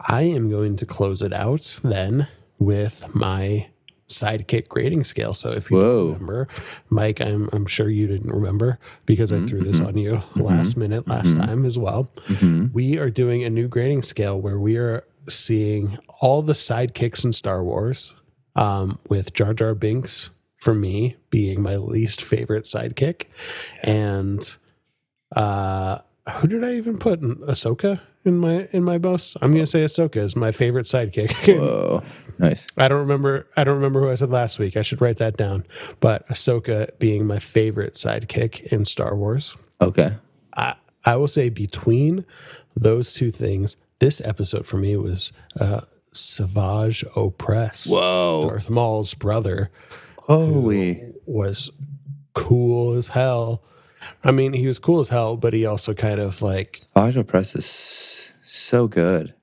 I 0.00 0.22
am 0.22 0.50
going 0.50 0.76
to 0.76 0.86
close 0.86 1.22
it 1.22 1.32
out 1.32 1.80
then 1.82 2.28
with 2.58 3.04
my 3.14 3.68
sidekick 4.08 4.68
grading 4.68 5.04
scale. 5.04 5.34
So 5.34 5.50
if 5.52 5.70
you 5.70 5.76
don't 5.78 6.12
remember, 6.14 6.48
Mike, 6.90 7.20
I'm 7.20 7.48
I'm 7.52 7.66
sure 7.66 7.88
you 7.90 8.06
didn't 8.06 8.30
remember 8.32 8.78
because 9.04 9.32
I 9.32 9.40
threw 9.40 9.60
this 9.62 9.80
on 9.80 9.96
you 9.98 10.22
last 10.36 10.76
minute 10.76 11.08
last 11.08 11.36
time 11.36 11.64
as 11.64 11.76
well. 11.76 12.08
Mhm. 12.28 12.72
We 12.72 12.98
are 12.98 13.10
doing 13.10 13.42
a 13.44 13.50
new 13.50 13.66
grading 13.68 14.02
scale 14.02 14.40
where 14.40 14.58
we 14.60 14.76
are 14.76 15.04
seeing 15.28 15.98
all 16.20 16.40
the 16.42 16.52
sidekicks 16.52 17.24
in 17.24 17.32
Star 17.32 17.64
Wars, 17.64 18.14
um, 18.54 18.98
with 19.08 19.32
Jar 19.34 19.52
Jar 19.54 19.74
Binks 19.74 20.30
for 20.56 20.72
me 20.72 21.16
being 21.30 21.60
my 21.60 21.76
least 21.76 22.22
favorite 22.22 22.64
sidekick, 22.64 23.24
and 23.82 24.54
uh, 25.34 25.98
who 26.40 26.48
did 26.48 26.62
I 26.64 26.74
even 26.74 26.96
put? 26.98 27.20
In 27.20 27.36
Ahsoka 27.36 28.00
in 28.26 28.38
my 28.38 28.68
in 28.72 28.84
my 28.84 28.98
most? 28.98 29.36
I'm 29.40 29.52
gonna 29.52 29.66
say 29.66 29.84
Ahsoka 29.84 30.16
is 30.16 30.36
my 30.36 30.52
favorite 30.52 30.86
sidekick. 30.86 31.32
Whoa, 31.58 32.02
nice. 32.38 32.66
I 32.76 32.88
don't 32.88 32.98
remember. 33.00 33.46
I 33.56 33.64
don't 33.64 33.76
remember 33.76 34.00
who 34.00 34.10
I 34.10 34.14
said 34.16 34.30
last 34.30 34.58
week. 34.58 34.76
I 34.76 34.82
should 34.82 35.00
write 35.00 35.18
that 35.18 35.36
down. 35.36 35.64
But 36.00 36.28
Ahsoka 36.28 36.98
being 36.98 37.26
my 37.26 37.38
favorite 37.38 37.94
sidekick 37.94 38.62
in 38.64 38.84
Star 38.84 39.16
Wars. 39.16 39.54
Okay. 39.80 40.16
I, 40.56 40.74
I 41.04 41.16
will 41.16 41.28
say 41.28 41.48
between 41.48 42.24
those 42.74 43.12
two 43.12 43.30
things, 43.30 43.76
this 43.98 44.20
episode 44.24 44.66
for 44.66 44.76
me 44.76 44.96
was 44.96 45.32
uh, 45.60 45.82
Savage 46.12 47.04
Opress. 47.14 47.90
Whoa. 47.90 48.48
Darth 48.48 48.70
Maul's 48.70 49.14
brother 49.14 49.70
Holy. 50.18 51.02
was 51.26 51.70
cool 52.34 52.96
as 52.96 53.08
hell. 53.08 53.62
I 54.24 54.30
mean, 54.32 54.52
he 54.52 54.66
was 54.66 54.78
cool 54.78 55.00
as 55.00 55.08
hell, 55.08 55.36
but 55.36 55.52
he 55.52 55.66
also 55.66 55.94
kind 55.94 56.20
of 56.20 56.42
like 56.42 56.80
Savage 56.96 57.16
Opress 57.16 57.56
is 57.56 58.32
so 58.42 58.86
good. 58.88 59.34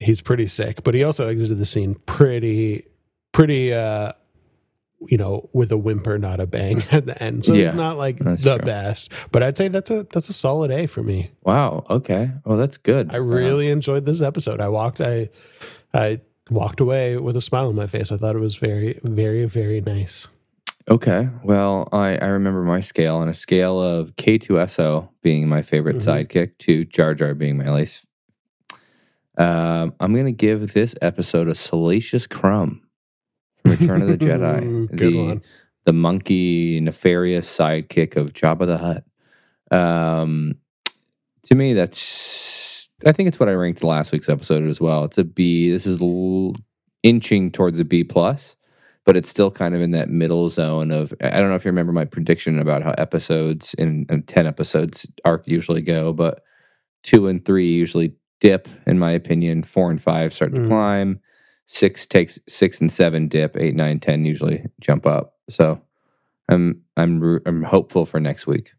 he's 0.00 0.20
pretty 0.20 0.46
sick. 0.46 0.82
But 0.84 0.94
he 0.94 1.02
also 1.04 1.26
exited 1.28 1.58
the 1.58 1.66
scene 1.66 1.94
pretty, 2.06 2.86
pretty, 3.32 3.72
uh, 3.72 4.12
you 5.06 5.18
know, 5.18 5.48
with 5.52 5.70
a 5.72 5.76
whimper, 5.76 6.18
not 6.18 6.40
a 6.40 6.46
bang 6.46 6.82
at 6.90 7.04
the 7.06 7.22
end. 7.22 7.44
So 7.44 7.52
Yeah, 7.54 7.66
it's 7.66 7.74
not 7.74 7.96
like 7.98 8.18
the 8.18 8.36
true. 8.56 8.58
best, 8.64 9.10
but 9.32 9.42
I'd 9.42 9.56
say 9.56 9.68
that's 9.68 9.90
a 9.90 10.04
that's 10.04 10.28
a 10.28 10.32
solid 10.32 10.70
A 10.70 10.86
for 10.86 11.02
me. 11.02 11.30
Wow. 11.42 11.84
Okay. 11.90 12.30
Oh, 12.46 12.56
that's 12.56 12.76
good. 12.78 13.10
I 13.12 13.16
really 13.16 13.68
enjoyed 13.68 14.06
this 14.06 14.20
episode. 14.22 14.60
I 14.60 14.68
walked 14.68 15.00
I 15.00 15.28
I 15.92 16.20
walked 16.50 16.80
away 16.80 17.16
with 17.16 17.36
a 17.36 17.40
smile 17.40 17.68
on 17.68 17.74
my 17.74 17.86
face. 17.86 18.12
I 18.12 18.16
thought 18.16 18.34
it 18.36 18.38
was 18.40 18.56
very, 18.56 18.98
very, 19.02 19.44
very 19.46 19.80
nice. 19.80 20.26
Okay. 20.90 21.28
Well, 21.42 21.88
I, 21.92 22.16
I 22.18 22.26
remember 22.26 22.62
my 22.62 22.80
scale 22.82 23.16
on 23.16 23.28
a 23.28 23.34
scale 23.34 23.80
of 23.80 24.16
K2SO 24.16 25.08
being 25.22 25.48
my 25.48 25.62
favorite 25.62 25.96
Mhm. 25.96 26.26
sidekick 26.26 26.58
to 26.58 26.84
Jar 26.84 27.14
Jar 27.14 27.34
being 27.34 27.56
my 27.56 27.70
least. 27.72 28.04
Um, 29.38 29.94
I'm 29.98 30.12
going 30.12 30.26
to 30.26 30.32
give 30.32 30.72
this 30.74 30.94
episode 31.02 31.48
a 31.48 31.54
salacious 31.54 32.26
crumb 32.26 32.82
from 33.62 33.72
Return 33.72 34.02
of 34.02 34.08
the 34.08 34.18
Jedi. 34.18 34.88
Good 34.96 34.98
the, 35.12 35.16
one. 35.26 35.42
the 35.86 35.92
monkey 35.92 36.78
nefarious 36.80 37.48
sidekick 37.48 38.16
of 38.16 38.32
Jabba 38.34 38.66
the 38.66 38.78
Hutt. 38.78 39.04
Um, 39.76 40.56
to 41.44 41.54
me, 41.54 41.72
that's 41.72 42.88
I 43.06 43.12
think 43.12 43.26
it's 43.28 43.40
what 43.40 43.48
I 43.48 43.52
ranked 43.54 43.82
last 43.82 44.12
week's 44.12 44.28
episode 44.28 44.68
as 44.68 44.80
well. 44.80 45.04
It's 45.04 45.18
a 45.18 45.24
B. 45.24 45.70
This 45.70 45.84
is 45.86 46.00
l- 46.00 46.54
inching 47.02 47.50
towards 47.50 47.78
a 47.80 47.84
B 47.84 48.04
plus, 48.04 48.54
but 49.04 49.16
it's 49.16 49.28
still 49.30 49.50
kind 49.50 49.74
of 49.74 49.80
in 49.82 49.90
that 49.92 50.08
middle 50.08 50.48
zone 50.50 50.90
of. 50.90 51.12
I 51.20 51.38
don't 51.38 51.48
know 51.50 51.54
if 51.56 51.64
you 51.64 51.70
remember 51.70 51.92
my 51.92 52.04
prediction 52.04 52.58
about 52.58 52.82
how 52.82 52.92
episodes 52.98 53.74
in, 53.74 54.06
in 54.08 54.22
ten 54.24 54.46
episodes 54.46 55.06
arc 55.24 55.46
usually 55.46 55.82
go, 55.82 56.12
but 56.12 56.40
two 57.02 57.26
and 57.28 57.44
three 57.44 57.70
usually 57.72 58.14
dip, 58.40 58.68
in 58.86 58.98
my 58.98 59.10
opinion. 59.12 59.62
Four 59.62 59.90
and 59.90 60.02
five 60.02 60.32
start 60.34 60.52
to 60.54 60.60
Mhm. 60.60 60.68
climb. 60.68 61.20
Six 61.66 62.06
takes 62.06 62.38
six 62.48 62.80
and 62.80 62.92
seven 62.92 63.28
dip. 63.28 63.56
Eight, 63.56 63.74
nine, 63.74 64.00
ten 64.00 64.24
usually 64.24 64.64
jump 64.80 65.06
up. 65.06 65.34
So 65.48 65.80
I'm 66.48 66.80
I'm 66.96 67.40
I'm 67.46 67.62
hopeful 67.62 68.06
for 68.06 68.20
next 68.20 68.46
week. 68.46 68.72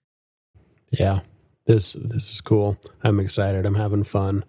Yeah. 0.91 1.21
This 1.65 1.93
this 1.93 2.32
is 2.32 2.41
cool. 2.41 2.78
I'm 3.04 3.19
excited. 3.19 3.65
I'm 3.65 3.75
having 3.75 4.04
fun. 4.04 4.45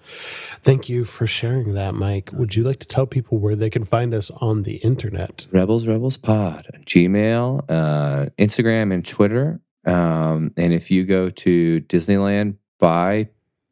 Thank 0.62 0.90
you 0.90 1.06
for 1.06 1.26
sharing 1.26 1.72
that, 1.72 1.94
Mike. 1.94 2.30
Would 2.34 2.56
you 2.56 2.62
like 2.62 2.78
to 2.80 2.86
tell 2.86 3.06
people 3.06 3.38
where 3.38 3.56
they 3.56 3.70
can 3.70 3.84
find 3.84 4.12
us 4.12 4.30
on 4.32 4.64
the 4.64 4.76
internet? 4.76 5.46
Rebels 5.50 5.86
Rebels 5.86 6.18
Pod, 6.18 6.66
Gmail, 6.84 7.64
uh, 7.70 8.26
Instagram, 8.38 8.92
and 8.92 9.06
Twitter. 9.06 9.60
Um, 9.86 10.52
and 10.58 10.74
if 10.74 10.90
you 10.90 11.04
go 11.04 11.30
to 11.30 11.80
Disneyland, 11.82 12.56
buy 12.78 13.30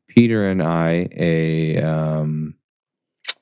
Peter 0.09 0.49
and 0.49 0.63
I 0.63 1.09
a 1.15 1.83
um, 1.83 2.55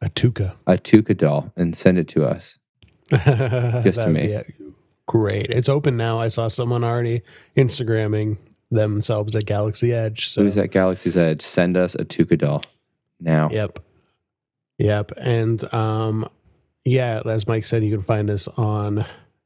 a 0.01 0.11
tooka. 0.11 0.57
a 0.67 0.79
tooka 0.79 1.17
doll 1.17 1.53
and 1.57 1.77
send 1.77 1.99
it 1.99 2.09
to 2.09 2.25
us. 2.25 2.59
Just 3.11 4.01
to 4.01 4.09
me. 4.09 4.43
Great. 5.07 5.51
It's 5.51 5.69
open 5.69 5.97
now. 5.97 6.19
I 6.19 6.29
saw 6.29 6.49
someone 6.49 6.83
already 6.83 7.23
Instagramming 7.57 8.39
themselves 8.73 9.35
at 9.37 9.47
Galaxy 9.47 9.93
Edge. 9.93 10.29
So 10.29 10.43
Who's 10.43 10.57
at 10.57 10.71
Galaxy's 10.71 11.17
Edge? 11.17 11.43
Send 11.43 11.77
us 11.77 11.95
a 11.95 12.05
tooka 12.05 12.39
doll 12.39 12.63
now. 13.21 13.49
Yep. 13.53 13.79
Yep. 14.79 15.13
And 15.19 15.73
um 15.75 16.29
yeah, 16.85 17.21
as 17.25 17.47
Mike 17.47 17.65
said, 17.65 17.85
you 17.85 17.93
can 17.93 18.01
find 18.03 18.29
us 18.29 18.49
on 18.49 19.05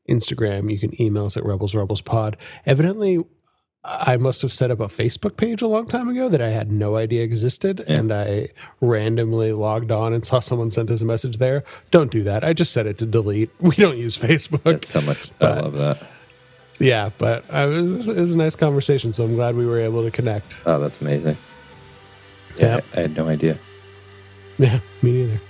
Instagram. 0.08 0.70
You 0.72 0.78
can 0.78 0.98
email 1.00 1.26
us 1.26 1.36
at 1.36 1.44
Rebels 1.44 1.74
Rebels 1.74 2.00
Pod. 2.00 2.36
Evidently, 2.64 3.22
I 3.84 4.16
must 4.16 4.42
have 4.42 4.52
set 4.52 4.70
up 4.70 4.80
a 4.80 4.88
Facebook 4.88 5.36
page 5.36 5.60
a 5.62 5.66
long 5.68 5.86
time 5.86 6.08
ago 6.08 6.28
that 6.30 6.40
I 6.40 6.48
had 6.48 6.72
no 6.72 6.96
idea 6.96 7.22
existed, 7.22 7.84
Yeah. 7.86 7.96
and 7.96 8.12
I 8.12 8.48
randomly 8.80 9.52
logged 9.52 9.92
on 9.92 10.12
and 10.12 10.24
saw 10.24 10.40
someone 10.40 10.70
sent 10.72 10.90
us 10.90 11.02
a 11.02 11.04
message 11.04 11.36
there. 11.36 11.62
Don't 11.92 12.10
do 12.10 12.22
that. 12.24 12.42
I 12.42 12.52
just 12.52 12.72
set 12.72 12.86
it 12.86 12.98
to 12.98 13.06
delete. 13.06 13.50
We 13.60 13.76
don't 13.76 13.98
use 13.98 14.16
Facebook. 14.18 14.62
That's 14.64 14.88
so 14.88 15.02
much. 15.02 15.30
I 15.40 15.60
love 15.60 15.74
that. 15.74 15.98
Yeah, 16.78 17.10
but 17.18 17.44
uh, 17.50 17.54
I 17.56 17.66
was, 17.66 18.08
it 18.08 18.16
was 18.16 18.32
a 18.32 18.36
nice 18.36 18.54
conversation, 18.56 19.12
so 19.12 19.24
I'm 19.24 19.34
glad 19.34 19.54
we 19.56 19.66
were 19.66 19.80
able 19.80 20.02
to 20.04 20.10
connect. 20.10 20.56
Oh, 20.66 20.78
that's 20.80 21.00
amazing. 21.00 21.36
Yeah, 22.56 22.76
Yep. 22.76 22.84
I, 22.94 22.98
I 22.98 23.00
had 23.02 23.16
no 23.16 23.28
idea. 23.28 23.58
Yeah, 24.58 24.80
me 25.02 25.12
neither. 25.12 25.40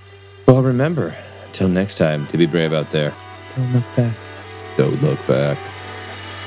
Well, 0.46 0.62
remember, 0.62 1.16
until 1.46 1.68
next 1.68 1.96
time, 1.98 2.26
to 2.28 2.38
be 2.38 2.46
brave 2.46 2.72
out 2.72 2.90
there. 2.92 3.14
Don't 3.56 3.72
look 3.72 3.84
back. 3.96 4.16
Don't 4.76 5.02
look 5.02 5.26
back. 5.26 5.58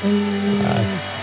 Bye. 0.02 1.16